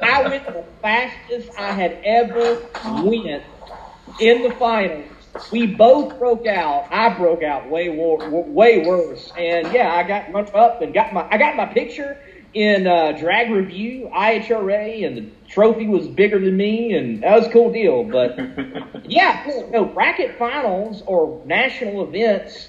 [0.05, 2.65] I went the fastest I had ever
[3.03, 3.43] went
[4.21, 5.09] in the finals.
[5.51, 6.87] We both broke out.
[6.93, 9.33] I broke out way way worse.
[9.37, 12.17] And yeah, I got run up and got my I got my picture
[12.55, 17.47] in uh, drag review IHRA, and the trophy was bigger than me, and that was
[17.47, 18.05] a cool deal.
[18.05, 18.39] But
[19.05, 19.71] yeah, cool.
[19.71, 22.69] no bracket finals or national events.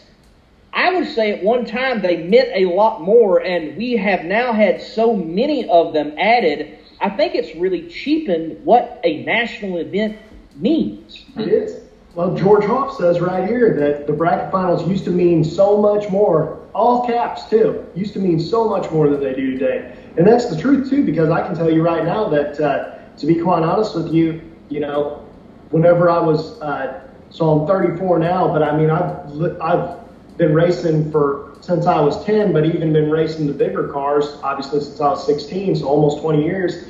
[0.73, 4.53] I would say at one time they meant a lot more, and we have now
[4.53, 6.77] had so many of them added.
[7.01, 10.17] I think it's really cheapened what a national event
[10.55, 11.25] means.
[11.35, 11.80] It is.
[12.13, 16.09] Well, George Hoff says right here that the bracket finals used to mean so much
[16.09, 19.95] more, all caps too, used to mean so much more than they do today.
[20.17, 23.25] And that's the truth too, because I can tell you right now that, uh, to
[23.25, 25.25] be quite honest with you, you know,
[25.69, 29.97] whenever I was, uh, so I'm 34 now, but I mean, I've, I've
[30.37, 34.81] been racing for, since I was 10, but even been racing the bigger cars, obviously
[34.81, 36.89] since I was 16, so almost 20 years.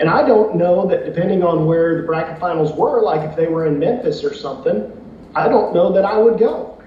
[0.00, 3.48] And I don't know that depending on where the bracket finals were, like if they
[3.48, 4.90] were in Memphis or something,
[5.34, 6.82] I don't know that I would go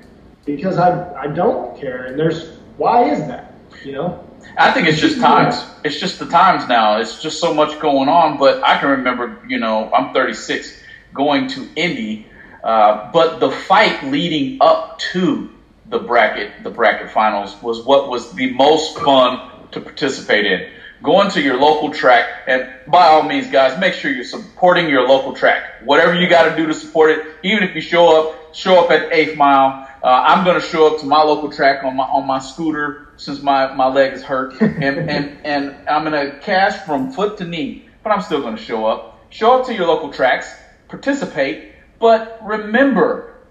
[0.45, 2.05] because I, I don't care.
[2.05, 3.53] And there's, why is that?
[3.85, 4.27] You know?
[4.57, 5.63] I think it's just times.
[5.83, 6.99] It's just the times now.
[6.99, 8.39] It's just so much going on.
[8.39, 10.81] But I can remember, you know, I'm 36,
[11.13, 12.27] going to Indy,
[12.63, 15.49] uh, but the fight leading up to
[15.89, 20.71] the bracket, the bracket finals, was what was the most fun to participate in.
[21.03, 25.05] Going to your local track, and by all means, guys, make sure you're supporting your
[25.05, 25.83] local track.
[25.83, 28.89] Whatever you got to do to support it, even if you show up, show up
[28.89, 29.85] at eighth mile.
[30.01, 33.09] Uh, I'm going to show up to my local track on my on my scooter
[33.17, 37.37] since my, my leg is hurt, and and and I'm going to cash from foot
[37.39, 39.27] to knee, but I'm still going to show up.
[39.29, 40.55] Show up to your local tracks,
[40.87, 43.41] participate, but remember,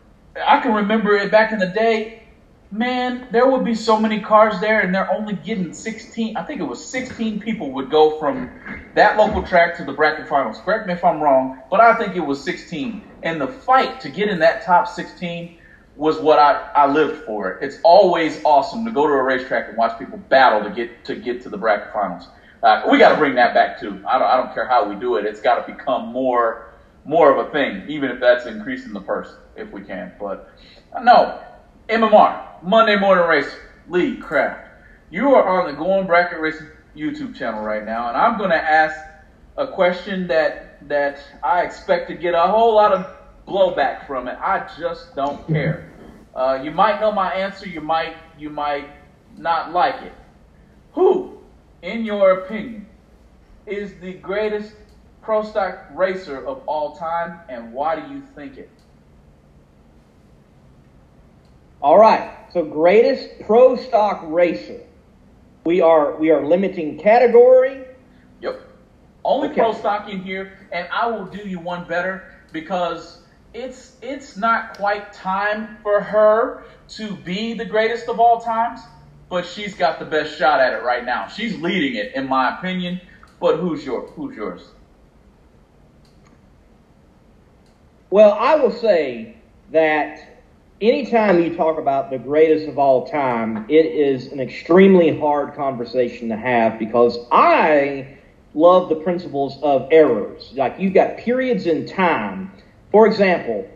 [0.42, 2.21] I can remember it back in the day.
[2.72, 6.38] Man, there would be so many cars there, and they're only getting 16.
[6.38, 8.50] I think it was 16 people would go from
[8.94, 10.58] that local track to the bracket finals.
[10.64, 13.02] Correct me if I'm wrong, but I think it was 16.
[13.24, 15.50] And the fight to get in that top 16
[15.96, 17.58] was what I, I lived for.
[17.60, 21.14] It's always awesome to go to a racetrack and watch people battle to get to
[21.14, 22.30] get to the bracket finals.
[22.62, 24.00] Uh, we got to bring that back too.
[24.06, 25.26] I don't, I don't care how we do it.
[25.26, 26.56] It's got to become more
[27.04, 30.14] more of a thing, even if that's increasing the purse if we can.
[30.18, 30.40] But
[30.94, 31.34] uh, no,
[31.88, 33.52] MMR Monday Morning Race
[33.88, 34.68] Lee Craft.
[35.10, 38.56] You are on the Going Bracket Racing YouTube channel right now, and I'm going to
[38.56, 38.96] ask
[39.56, 43.06] a question that that I expect to get a whole lot of
[43.48, 44.38] blowback from it.
[44.40, 45.90] I just don't care.
[46.34, 47.68] Uh, you might know my answer.
[47.68, 48.86] You might you might
[49.36, 50.12] not like it.
[50.92, 51.38] Who,
[51.82, 52.86] in your opinion,
[53.66, 54.74] is the greatest
[55.20, 58.70] pro stock racer of all time, and why do you think it?
[61.82, 62.30] All right.
[62.52, 64.80] So greatest pro stock racer.
[65.64, 67.84] We are we are limiting category.
[68.40, 68.60] Yep.
[69.24, 69.60] Only Okay.
[69.60, 73.22] pro stock in here, and I will do you one better because
[73.52, 78.80] it's it's not quite time for her to be the greatest of all times,
[79.28, 81.26] but she's got the best shot at it right now.
[81.26, 83.00] She's leading it, in my opinion.
[83.40, 84.62] But who's your who's yours?
[88.10, 89.36] Well, I will say
[89.70, 90.31] that
[90.82, 96.28] anytime you talk about the greatest of all time, it is an extremely hard conversation
[96.28, 98.18] to have because I
[98.54, 100.52] love the principles of errors.
[100.54, 102.52] Like you've got periods in time.
[102.90, 103.70] For example,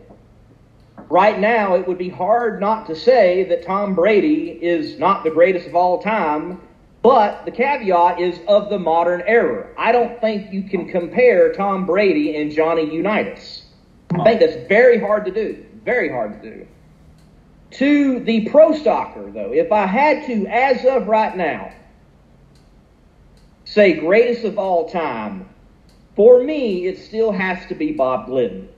[1.09, 5.31] right now it would be hard not to say that Tom Brady is not the
[5.31, 6.61] greatest of all time,
[7.01, 9.69] but the caveat is of the modern era.
[9.77, 13.63] I don't think you can compare Tom Brady and Johnny Unitas.
[14.11, 15.63] I think that's very hard to do.
[15.85, 16.67] Very hard to do.
[17.71, 21.71] To the pro stocker, though, if I had to, as of right now,
[23.65, 25.49] say greatest of all time,
[26.15, 28.69] for me, it still has to be Bob Glidden.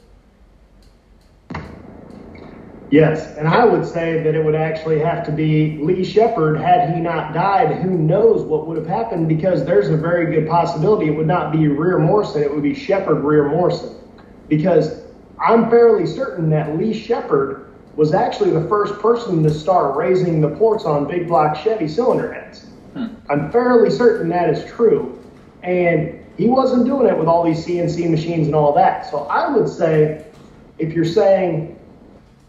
[2.91, 6.93] Yes, and I would say that it would actually have to be Lee Shepard had
[6.93, 7.83] he not died.
[7.83, 9.27] Who knows what would have happened?
[9.27, 13.23] Because there's a very good possibility it would not be Reher-Morrison, it would be Shepard
[13.23, 13.95] Reher-Morrison.
[14.47, 15.03] Because
[15.39, 17.68] I'm fairly certain that Lee Shepard
[17.99, 22.31] was actually the first person to start raising the ports on big block Chevy cylinder
[22.31, 22.65] heads.
[23.29, 25.21] I'm fairly certain that is true.
[25.63, 29.11] And he wasn't doing it with all these CNC machines and all that.
[29.11, 30.25] So I would say
[30.77, 31.77] if you're saying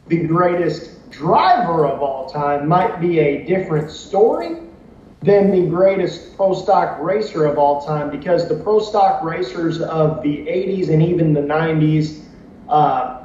[0.06, 4.56] the greatest driver of all time might be a different story
[5.20, 10.22] than the greatest pro stock racer of all time because the pro stock racers of
[10.22, 12.22] the 80s and even the 90s
[12.68, 13.19] uh,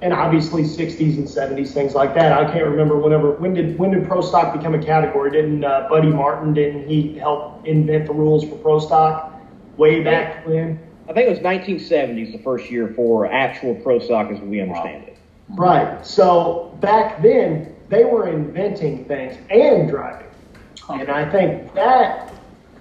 [0.00, 3.90] and obviously 60s and 70s things like that i can't remember whenever when did when
[3.90, 8.12] did pro stock become a category didn't uh, buddy martin didn't he help invent the
[8.12, 9.34] rules for pro stock
[9.76, 10.78] way back when
[11.08, 15.04] I think it was 1970s, the first year for actual pro stock as we understand
[15.04, 15.16] it.
[15.48, 16.06] Right.
[16.06, 20.26] So back then, they were inventing things and driving.
[20.90, 22.30] And I think that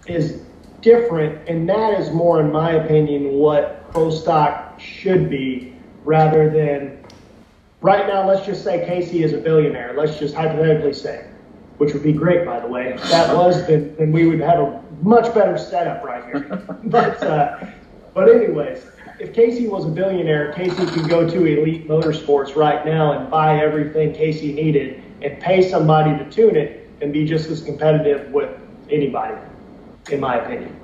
[0.07, 0.41] is
[0.82, 6.99] different, and that is more, in my opinion, what pro stock should be rather than
[7.88, 8.27] right now.
[8.27, 9.93] Let's just say Casey is a billionaire.
[9.95, 11.25] Let's just hypothetically say,
[11.77, 12.89] which would be great, by the way.
[12.89, 16.67] If that was, then, then we would have a much better setup right here.
[16.83, 17.65] but, uh,
[18.13, 18.85] but anyways,
[19.21, 23.57] if Casey was a billionaire, Casey could go to Elite Motorsports right now and buy
[23.63, 28.49] everything Casey needed and pay somebody to tune it and be just as competitive with
[28.89, 29.38] anybody,
[30.11, 30.77] in my opinion.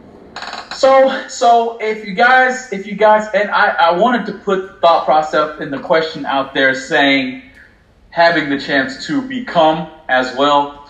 [0.75, 5.05] So, so if you guys, if you guys, and I, I wanted to put thought
[5.05, 7.43] process in the question out there saying
[8.09, 10.89] having the chance to become as well.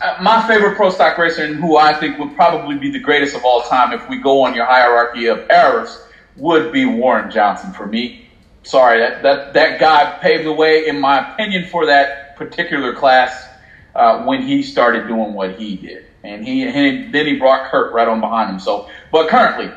[0.00, 3.34] Uh, My favorite pro stock racer and who I think would probably be the greatest
[3.34, 6.04] of all time if we go on your hierarchy of errors
[6.36, 8.28] would be Warren Johnson for me.
[8.62, 13.48] Sorry, that, that, that guy paved the way, in my opinion, for that particular class
[13.94, 16.04] uh, when he started doing what he did.
[16.24, 18.58] And he and then he brought Kurt right on behind him.
[18.58, 19.70] So, but currently,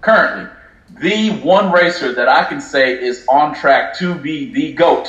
[0.00, 0.50] currently,
[0.90, 5.08] the one racer that I can say is on track to be the GOAT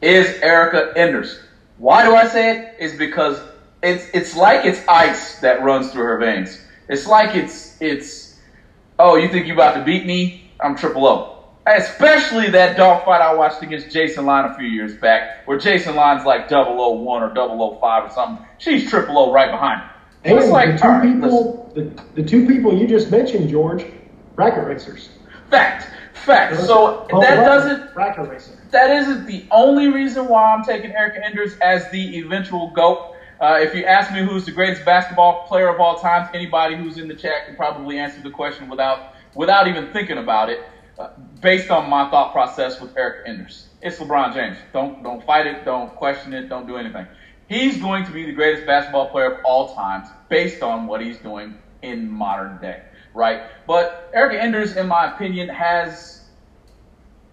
[0.00, 1.40] is Erica Enders.
[1.78, 2.74] Why do I say it?
[2.78, 3.40] Is because
[3.82, 6.64] it's it's like it's ice that runs through her veins.
[6.88, 8.38] It's like it's it's
[8.98, 10.50] oh, you think you about to beat me?
[10.60, 11.33] I'm triple O.
[11.66, 16.24] Especially that dogfight I watched against Jason Line a few years back, where Jason Line's
[16.26, 18.46] like 001 or 005 or something.
[18.58, 19.90] She's triple O right behind him.
[20.24, 23.86] And It's like, the two right, people, the, the two people you just mentioned, George,
[24.36, 25.08] bracket racers.
[25.50, 26.56] Fact, fact.
[26.56, 28.52] So Oh, that right, doesn't bracket racer.
[28.70, 32.98] that isn't the only reason why I'm taking Erica Enders as the eventual GOAT.
[33.40, 36.98] Uh, if you ask me who's the greatest basketball player of all time, anybody who's
[36.98, 40.60] in the chat can probably answer the question without without even thinking about it,
[41.40, 43.66] based on my thought process with Erica Enders.
[43.82, 44.64] It's LeBron James.
[44.72, 45.64] Don't don't fight it.
[45.64, 46.48] Don't question it.
[46.48, 47.06] Don't do anything.
[47.48, 51.18] He's going to be the greatest basketball player of all times based on what he's
[51.18, 52.80] doing in modern day,
[53.14, 53.40] right?
[53.66, 56.20] But Erica Enders, in my opinion, has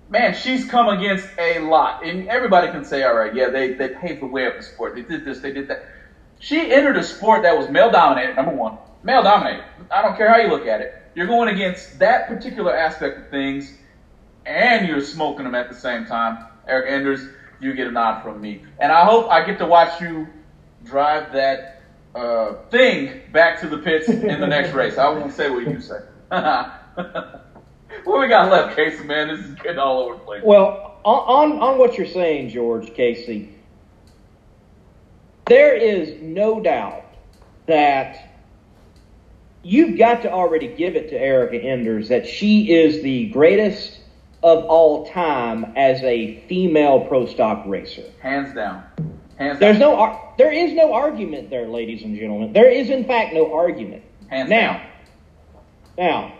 [0.09, 1.97] man, she's come against a lot.
[2.01, 4.93] And everybody can say, all right, yeah, they, they paved the way of the sport.
[4.93, 5.79] They did this, they did that.
[6.39, 8.77] She entered a sport that was male dominated, number one.
[9.03, 9.65] Male dominated.
[9.89, 10.95] I don't care how you look at it.
[11.15, 13.73] You're going against that particular aspect of things,
[14.45, 16.45] and you're smoking them at the same time.
[16.67, 17.27] Erica Enders,
[17.59, 18.63] you get a nod from me.
[18.79, 20.27] And I hope I get to watch you
[20.83, 21.81] drive that
[22.15, 24.97] uh, thing back to the pits in the next race.
[24.97, 25.99] I won't say what you say.
[26.29, 29.03] what we got left, Casey?
[29.03, 30.41] Man, this is getting all over the place.
[30.43, 33.55] Well, on on what you're saying, George Casey,
[35.45, 37.05] there is no doubt
[37.65, 38.30] that
[39.63, 43.99] you've got to already give it to Erica Enders that she is the greatest
[44.43, 48.03] of all time as a female pro stock racer.
[48.21, 48.83] Hands down.
[49.37, 49.59] Hands down.
[49.59, 49.91] There's down.
[49.91, 52.53] no ar- there is no argument there, ladies and gentlemen.
[52.53, 54.03] There is in fact no argument.
[54.29, 54.81] Hands now,
[55.97, 56.31] down.
[56.31, 56.33] now,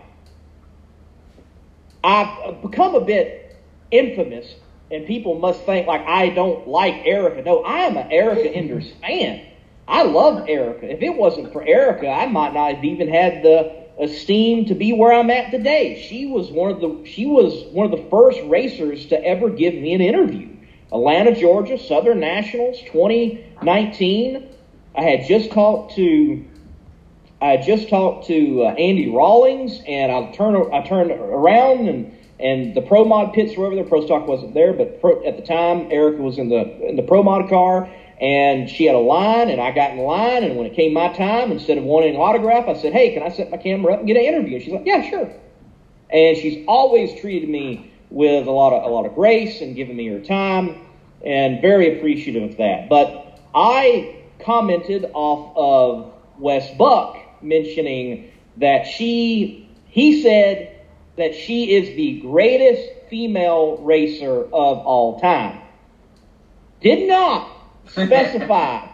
[2.04, 3.56] I've become a bit
[3.92, 4.56] infamous,
[4.90, 7.44] and people must think like I don't like Erica.
[7.44, 9.46] No, I am an Erica Enders fan.
[9.88, 10.90] I love Erica.
[10.92, 14.94] If it wasn't for Erica, I might not have even had the esteem to be
[14.94, 16.02] where I'm at today.
[16.08, 19.74] She was one of the she was one of the first racers to ever give
[19.74, 20.50] me an interview.
[20.92, 24.48] Atlanta, Georgia, Southern Nationals 2019.
[24.96, 26.46] I had just talked to
[27.42, 32.74] I just talked to uh, Andy Rawlings, and I turned I turned around and and
[32.74, 33.84] the Pro Mod pits were over there.
[33.84, 37.04] Pro Stock wasn't there, but pro, at the time Erica was in the in the
[37.04, 37.90] Pro Mod car,
[38.22, 40.44] and she had a line, and I got in line.
[40.44, 43.24] And when it came my time, instead of wanting an autograph, I said, "Hey, can
[43.24, 45.28] I set my camera up and get an interview?" And she's like, "Yeah, sure."
[46.12, 49.96] And she's always treated me with a lot of a lot of grace and given
[49.96, 50.76] me her time,
[51.26, 52.88] and very appreciative of that.
[52.88, 54.06] But I
[54.40, 56.06] commented off of
[56.38, 58.20] Wes Buck mentioning
[58.58, 59.52] that she
[59.88, 60.68] he said
[61.16, 65.60] that she is the greatest female racer of all time.
[66.82, 67.44] Did not
[67.92, 68.88] specify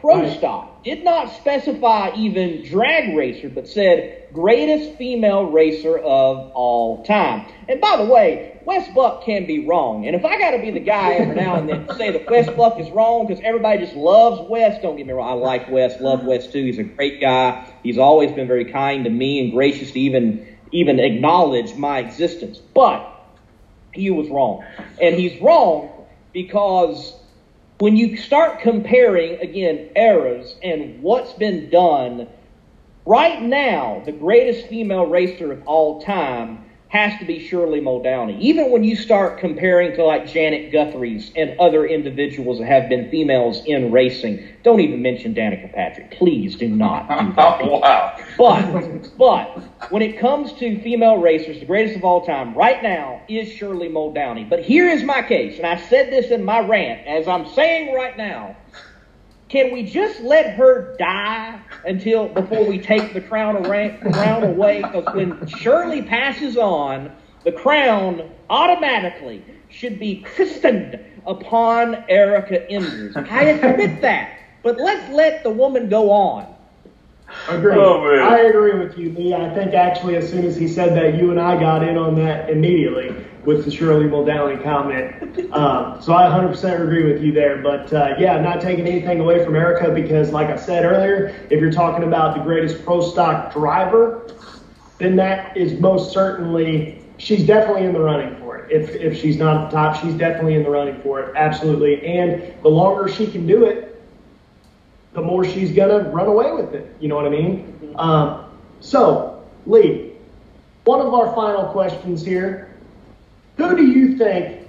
[0.00, 0.82] pro stock.
[0.84, 7.46] Did not specify even drag racer, but said greatest female racer of all time.
[7.68, 10.06] And by the way, Wes Buck can be wrong.
[10.06, 12.28] And if I got to be the guy every now and then to say that
[12.28, 15.28] Wes Buck is wrong because everybody just loves Wes, don't get me wrong.
[15.28, 16.64] I like Wes, love Wes too.
[16.64, 17.72] He's a great guy.
[17.84, 22.58] He's always been very kind to me and gracious to even even acknowledge my existence.
[22.58, 23.08] But
[23.92, 24.64] he was wrong.
[25.00, 25.90] And he's wrong
[26.32, 27.14] because
[27.78, 32.28] when you start comparing, again, eras and what's been done,
[33.06, 38.38] right now, the greatest female racer of all time has to be Shirley Muldowney.
[38.38, 43.10] Even when you start comparing to like Janet Guthrie's and other individuals that have been
[43.10, 46.10] females in racing, don't even mention Danica Patrick.
[46.10, 47.32] Please do not do
[47.80, 48.20] that.
[48.38, 48.62] Wow.
[48.72, 53.22] But, but when it comes to female racers, the greatest of all time right now
[53.26, 54.48] is Shirley Muldowney.
[54.48, 57.94] But here is my case, and I said this in my rant, as I'm saying
[57.94, 58.56] right now.
[59.52, 64.80] Can we just let her die until before we take the crown, away, crown away?
[64.80, 67.12] Because when Shirley passes on,
[67.44, 73.14] the crown automatically should be christened upon Erica Enders.
[73.14, 76.46] I admit that, but let's let the woman go on.
[77.50, 77.76] Agreed.
[77.76, 78.06] Oh.
[78.06, 79.34] I agree with you, Lee.
[79.34, 82.14] I think actually, as soon as he said that, you and I got in on
[82.14, 83.14] that immediately
[83.44, 85.18] with the Shirley Muldowney comment.
[85.52, 87.58] Um, so I 100% agree with you there.
[87.58, 91.60] But uh, yeah, not taking anything away from Erica because, like I said earlier, if
[91.60, 94.30] you're talking about the greatest pro stock driver,
[94.96, 98.72] then that is most certainly she's definitely in the running for it.
[98.72, 101.36] If if she's not at the top, she's definitely in the running for it.
[101.36, 102.04] Absolutely.
[102.06, 104.02] And the longer she can do it,
[105.12, 106.96] the more she's gonna run away with it.
[107.00, 107.94] You know what I mean?
[107.96, 108.44] Um,
[108.80, 110.12] so, Lee,
[110.84, 112.71] one of our final questions here.
[113.56, 114.68] Who do you think?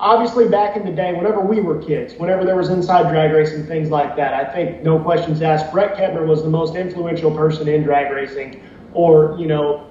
[0.00, 3.66] Obviously, back in the day, whenever we were kids, whenever there was inside drag racing,
[3.66, 5.72] things like that, I think no questions asked.
[5.72, 8.60] Brett Kepner was the most influential person in drag racing,
[8.94, 9.88] or you know,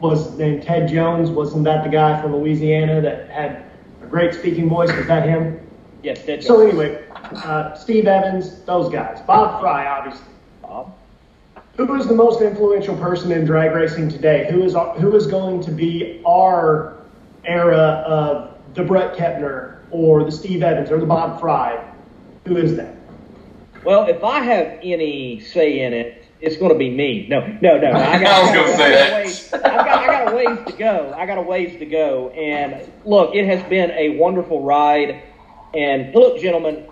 [0.00, 1.30] was named Ted Jones.
[1.30, 3.64] Wasn't that the guy from Louisiana that had
[4.02, 4.90] a great speaking voice?
[4.96, 5.60] Was that him?
[6.02, 9.20] Yes, Ted So anyway, uh, Steve Evans, those guys.
[9.26, 10.26] Bob Frey, obviously.
[11.76, 11.88] Bob.
[11.88, 14.48] Who is the most influential person in drag racing today?
[14.50, 16.96] Who is who is going to be our
[17.44, 21.82] era of the Brett Kepner or the Steve Evans or the Bob Frey?
[22.46, 22.96] Who is that?
[23.84, 27.26] Well, if I have any say in it, it's going to be me.
[27.28, 27.92] No, no, no.
[27.92, 29.12] I, got, I was gonna say that.
[29.12, 31.14] a ways- I've got, I got a ways to go.
[31.16, 32.30] I got a ways to go.
[32.30, 35.22] And look, it has been a wonderful ride.
[35.74, 36.86] And look, gentlemen,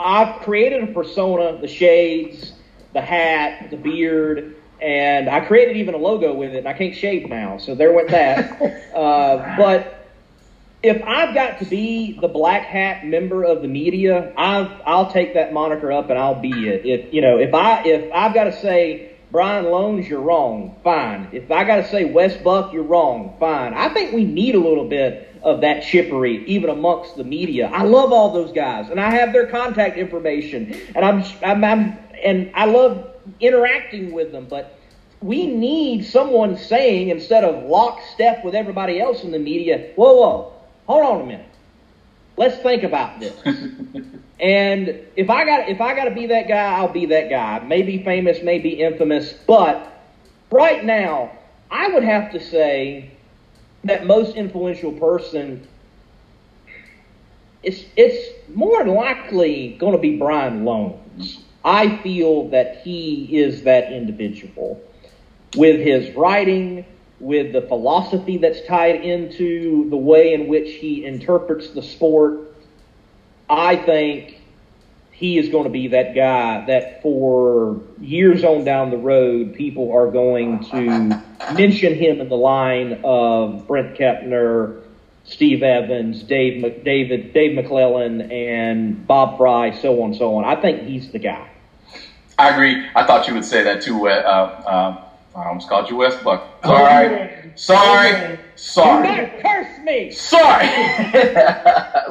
[0.00, 2.52] I've created a persona, the shades,
[2.92, 6.58] the hat, the beard, and I created even a logo with it.
[6.58, 8.60] And I can't shave now, so there went that.
[8.94, 10.02] uh, but
[10.82, 15.34] if I've got to be the black hat member of the media, I've, I'll take
[15.34, 16.84] that moniker up and I'll be it.
[16.84, 20.76] If you know, if I if I've got to say Brian Lohnes, you're wrong.
[20.82, 21.28] Fine.
[21.32, 23.36] If I got to say Wes Buck, you're wrong.
[23.38, 23.74] Fine.
[23.74, 27.68] I think we need a little bit of that chippery, even amongst the media.
[27.72, 31.98] I love all those guys, and I have their contact information, and I'm, I'm, I'm
[32.22, 34.46] and I love interacting with them.
[34.48, 34.78] But
[35.20, 40.52] we need someone saying instead of lockstep with everybody else in the media, whoa, whoa,
[40.86, 41.46] hold on a minute.
[42.36, 43.34] Let's think about this.
[44.40, 47.60] and if I got if I got to be that guy, I'll be that guy.
[47.60, 49.92] Maybe famous, maybe infamous, but
[50.50, 51.30] right now,
[51.70, 53.10] I would have to say
[53.84, 55.66] that most influential person
[57.62, 61.41] it's it's more than likely going to be Brian Lohnes.
[61.64, 64.82] I feel that he is that individual
[65.56, 66.84] with his writing,
[67.20, 72.40] with the philosophy that's tied into the way in which he interprets the sport.
[73.48, 74.40] I think
[75.12, 79.92] he is going to be that guy that for years on down the road, people
[79.92, 81.22] are going to
[81.54, 84.81] mention him in the line of Brent Kepner,
[85.24, 90.44] Steve Evans, Dave, David, Dave McClelland, and Bob Frey, so on and so on.
[90.44, 91.48] I think he's the guy.
[92.38, 92.86] I agree.
[92.96, 94.08] I thought you would say that too.
[94.08, 95.04] Uh, uh,
[95.34, 96.44] I almost called you Wes Buck.
[96.64, 97.52] Sorry.
[97.54, 98.38] Sorry.
[98.56, 99.08] Sorry.
[99.08, 100.10] Do not curse me.
[100.10, 100.66] Sorry.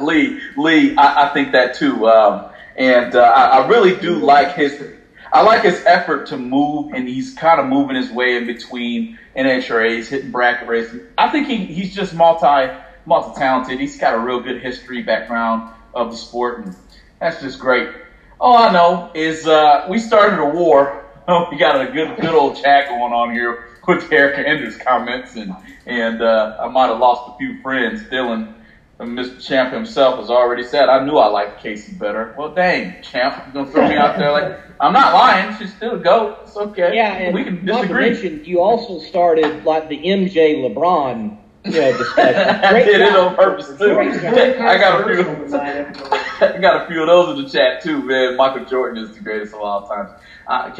[0.00, 2.08] Lee, Lee, I, I, think that too.
[2.08, 4.82] Um, and uh, I, I, really do like his.
[5.32, 9.18] I like his effort to move, and he's kind of moving his way in between
[9.36, 11.02] NHRAs, hitting bracket races.
[11.16, 12.70] I think he, he's just multi
[13.06, 13.80] multi talented.
[13.80, 16.76] He's got a real good history background of the sport, and
[17.20, 17.88] that's just great.
[18.40, 21.02] All I know is uh, we started a war
[21.50, 25.54] we got a good good old chat going on here with Erica Enders' comments, and
[25.86, 28.02] and uh, I might have lost a few friends.
[28.04, 28.54] Dylan,
[28.98, 29.40] Mr.
[29.40, 32.34] Champ himself, has already said I knew I liked Casey better.
[32.36, 35.56] Well, dang, Champ, you gonna throw me out there like I'm not lying.
[35.58, 36.38] She's still a goat.
[36.42, 36.94] It's okay.
[36.94, 38.10] Yeah, and we can disagree.
[38.10, 41.38] Not to mention, you also started like the MJ LeBron
[41.98, 42.52] discussion.
[42.64, 44.02] I did it on purpose too.
[44.66, 45.26] I got a few.
[46.40, 48.36] I got a few of those in the chat too, man.
[48.36, 50.08] Michael Jordan is the greatest of all time.
[50.46, 50.70] Uh,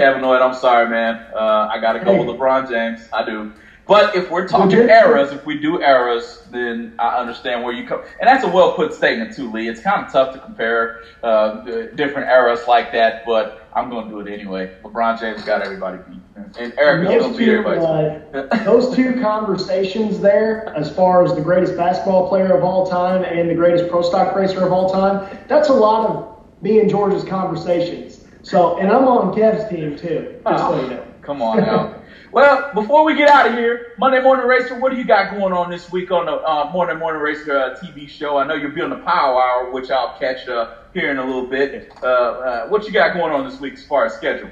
[0.42, 1.20] I'm sorry, man.
[1.34, 3.08] Uh, I got to go with LeBron James.
[3.12, 3.50] I do.
[3.86, 8.02] But if we're talking eras, if we do eras, then I understand where you come.
[8.20, 9.68] And that's a well put statement too, Lee.
[9.68, 11.62] It's kind of tough to compare uh,
[11.94, 14.70] different eras like that, but I'm going to do it anyway.
[14.84, 17.80] LeBron James got everybody beat, and Eric to beat everybody.
[18.32, 23.24] Uh, those two conversations there, as far as the greatest basketball player of all time
[23.24, 26.88] and the greatest pro stock racer of all time, that's a lot of me and
[26.88, 28.24] George's conversations.
[28.42, 31.06] So, and I'm on Kev's team too, just oh, so you know.
[31.20, 31.94] Come on now.
[32.32, 35.52] Well, before we get out of here, Monday Morning Racer, what do you got going
[35.52, 38.38] on this week on the uh, Morning Morning Racer uh, TV show?
[38.38, 41.46] I know you're on the Power Hour, which I'll catch uh, here in a little
[41.46, 41.92] bit.
[42.02, 44.50] Uh, uh, what you got going on this week as far as schedule?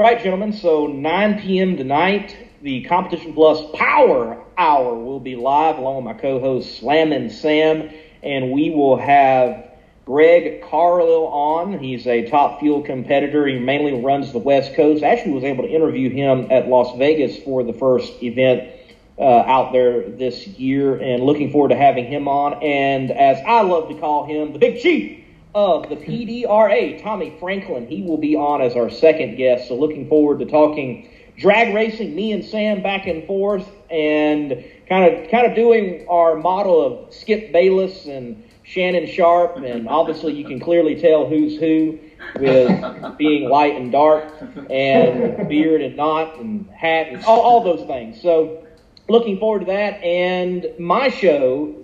[0.00, 0.52] All right, gentlemen.
[0.52, 1.76] So 9 p.m.
[1.76, 7.30] tonight, the Competition Plus Power Hour will be live along with my co-host Slam and
[7.30, 7.90] Sam,
[8.24, 9.67] and we will have
[10.08, 11.78] Greg Carrillo on.
[11.78, 13.46] He's a top fuel competitor.
[13.46, 15.02] He mainly runs the West Coast.
[15.04, 18.72] Actually, was able to interview him at Las Vegas for the first event
[19.18, 22.54] uh, out there this year, and looking forward to having him on.
[22.62, 27.86] And as I love to call him, the Big Chief of the PDRA, Tommy Franklin.
[27.86, 29.68] He will be on as our second guest.
[29.68, 35.14] So looking forward to talking drag racing, me and Sam back and forth, and kind
[35.14, 40.44] of kind of doing our model of Skip Bayless and Shannon Sharpe, and obviously you
[40.44, 41.98] can clearly tell who's who
[42.38, 44.30] with being light and dark,
[44.68, 48.20] and beard and not, and hat, and all, all those things.
[48.20, 48.66] So,
[49.08, 50.02] looking forward to that.
[50.02, 51.74] And my show,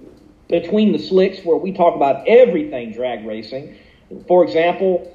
[0.48, 3.78] Between the Slicks, where we talk about everything drag racing.
[4.28, 5.10] For example,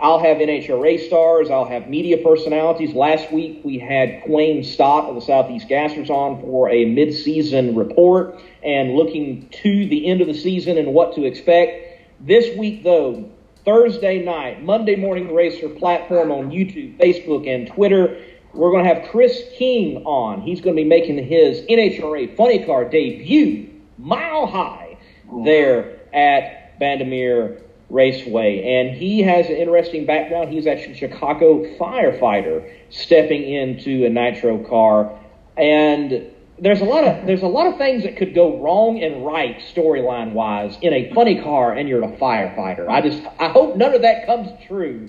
[0.00, 1.50] I'll have NHRA stars.
[1.50, 2.94] I'll have media personalities.
[2.94, 8.40] Last week we had Quain Stott of the Southeast Gassers on for a mid-season report
[8.62, 12.00] and looking to the end of the season and what to expect.
[12.20, 13.28] This week, though,
[13.64, 18.22] Thursday night, Monday Morning Racer platform on YouTube, Facebook, and Twitter,
[18.54, 20.40] we're going to have Chris King on.
[20.42, 23.68] He's going to be making his NHRA funny car debut,
[23.98, 24.96] mile high,
[25.44, 28.62] there at Bandimere Raceway.
[28.62, 30.50] And he has an interesting background.
[30.50, 35.18] He's actually a Chicago firefighter stepping into a nitro car.
[35.56, 39.24] And there's a lot of there's a lot of things that could go wrong and
[39.24, 42.88] right storyline wise in a funny car and you're a firefighter.
[42.88, 45.08] I just I hope none of that comes true.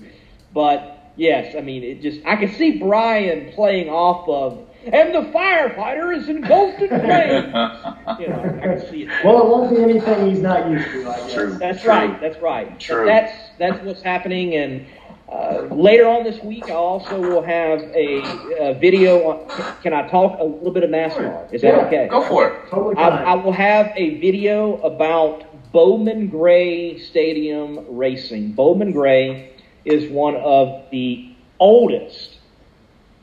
[0.54, 5.30] But yes, I mean it just I can see Brian playing off of and the
[5.30, 7.46] firefighter is engulfed in flames.
[8.20, 9.24] you know, I can see it.
[9.24, 11.08] Well, it won't be anything he's not used to.
[11.08, 11.34] I guess.
[11.34, 11.58] True.
[11.58, 11.90] That's True.
[11.90, 12.20] right.
[12.20, 12.80] That's right.
[12.80, 13.04] True.
[13.06, 14.86] That's that's what's happening, and
[15.30, 19.30] uh, later on this week, I also will have a, a video.
[19.30, 21.52] On, can I talk a little bit of NASCAR?
[21.52, 22.08] Is that Yeah, okay?
[22.08, 22.70] Go for it.
[22.70, 23.26] Totally I, fine.
[23.26, 28.52] I will have a video about Bowman Gray Stadium racing.
[28.52, 29.52] Bowman Gray
[29.84, 32.39] is one of the oldest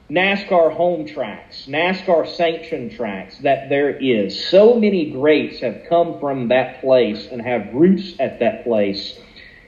[0.09, 4.47] NASCAR home tracks, NASCAR sanctioned tracks that there is.
[4.47, 9.19] So many greats have come from that place and have roots at that place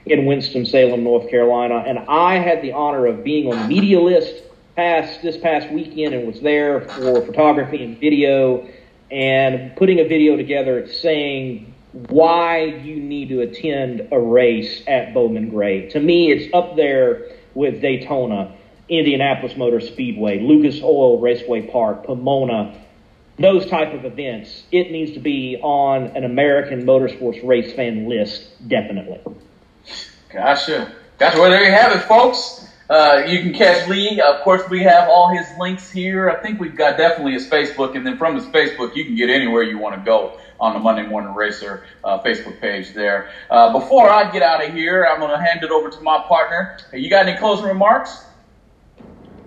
[0.06, 1.84] in Winston-Salem, North Carolina.
[1.86, 4.42] And I had the honor of being on the media list
[4.76, 8.66] past this past weekend and was there for photography and video
[9.10, 11.74] and putting a video together saying
[12.08, 15.90] why you need to attend a race at Bowman Gray.
[15.90, 18.56] To me, it's up there with Daytona,
[18.90, 22.76] Indianapolis Motor Speedway, Lucas Oil Raceway Park, Pomona,
[23.38, 24.64] those type of events.
[24.70, 29.20] It needs to be on an American motorsports race fan list, definitely.
[30.32, 30.92] Gotcha.
[31.18, 31.38] Gotcha.
[31.38, 32.66] Well, there you have it, folks.
[32.90, 34.20] Uh, you can catch Lee.
[34.20, 36.28] Of course, we have all his links here.
[36.28, 39.30] I think we've got definitely his Facebook, and then from his Facebook, you can get
[39.30, 43.30] anywhere you want to go on the Monday Morning Racer uh, Facebook page there.
[43.48, 46.18] Uh, before I get out of here, I'm going to hand it over to my
[46.26, 46.78] partner.
[46.92, 48.24] You got any closing remarks?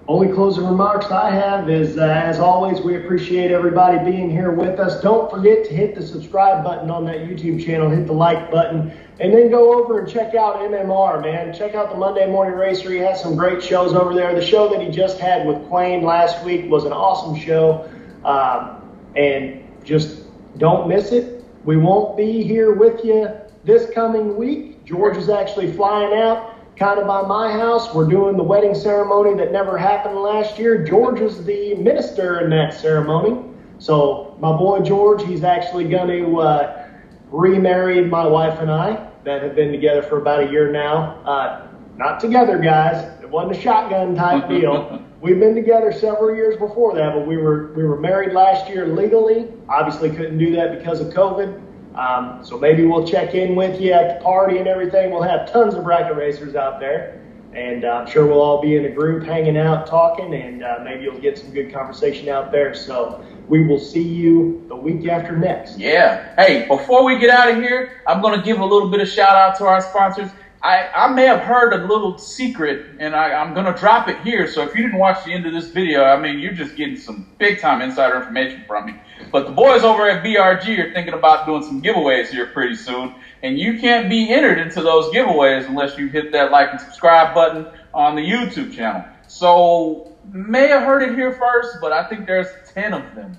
[0.06, 4.78] Only closing remarks I have is, uh, as always, we appreciate everybody being here with
[4.78, 5.02] us.
[5.02, 8.92] Don't forget to hit the subscribe button on that YouTube channel, hit the like button,
[9.22, 11.54] and then go over and check out MMR, man.
[11.54, 12.92] Check out the Monday Morning Racer.
[12.92, 14.36] He has some great shows over there.
[14.36, 17.90] The show that he just had with Quain last week was an awesome show,
[18.26, 18.82] um,
[19.16, 20.24] and just
[20.58, 21.46] don't miss it.
[21.64, 23.30] We won't be here with you
[23.64, 24.84] this coming week.
[24.84, 27.94] George is actually flying out kind of by my house.
[27.94, 30.84] We're doing the wedding ceremony that never happened last year.
[30.84, 33.50] George is the minister in that ceremony.
[33.80, 36.90] So my boy George, he's actually going to uh,
[37.30, 41.22] remarry my wife and I that have been together for about a year now.
[41.26, 41.68] Uh,
[41.98, 43.22] not together, guys.
[43.22, 45.04] It wasn't a shotgun type deal.
[45.22, 48.88] We've been together several years before that, but we were we were married last year
[48.88, 49.48] legally.
[49.70, 51.62] Obviously, couldn't do that because of COVID.
[51.96, 55.12] Um, so maybe we'll check in with you at the party and everything.
[55.12, 57.22] We'll have tons of bracket racers out there,
[57.54, 60.80] and uh, I'm sure we'll all be in a group hanging out, talking, and uh,
[60.84, 62.74] maybe you'll get some good conversation out there.
[62.74, 65.78] So we will see you the week after next.
[65.78, 66.34] Yeah.
[66.36, 69.08] Hey, before we get out of here, I'm going to give a little bit of
[69.08, 70.32] shout out to our sponsors.
[70.64, 74.22] I, I may have heard a little secret, and I, I'm going to drop it
[74.22, 74.48] here.
[74.48, 76.96] So if you didn't watch the end of this video, I mean, you're just getting
[76.96, 78.94] some big time insider information from me.
[79.32, 83.16] But the boys over at BRG are thinking about doing some giveaways here pretty soon.
[83.42, 87.34] And you can't be entered into those giveaways unless you hit that like and subscribe
[87.34, 89.04] button on the YouTube channel.
[89.28, 93.36] So may have heard it here first, but I think there's 10 of them,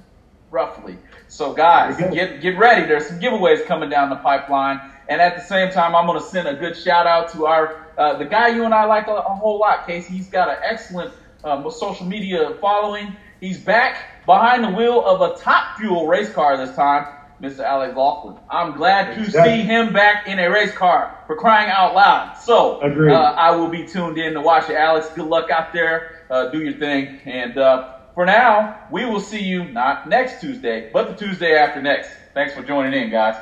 [0.50, 0.98] roughly.
[1.28, 2.86] So guys, get get ready.
[2.86, 4.80] There's some giveaways coming down the pipeline.
[5.08, 7.88] And at the same time, I'm going to send a good shout out to our
[7.98, 10.14] uh, the guy you and I like a, a whole lot, Casey.
[10.14, 11.12] He's got an excellent
[11.44, 13.16] um, social media following.
[13.44, 17.06] He's back behind the wheel of a top fuel race car this time,
[17.42, 17.60] Mr.
[17.60, 18.38] Alex Laughlin.
[18.48, 19.60] I'm glad to Exactly.
[19.60, 22.38] see him back in a race car for crying out loud.
[22.38, 24.76] So uh, I will be tuned in to watch it.
[24.76, 26.24] Alex, good luck out there.
[26.30, 27.20] Uh, do your thing.
[27.26, 31.82] And uh, for now, we will see you not next Tuesday, but the Tuesday after
[31.82, 32.08] next.
[32.32, 33.36] Thanks for joining in, guys.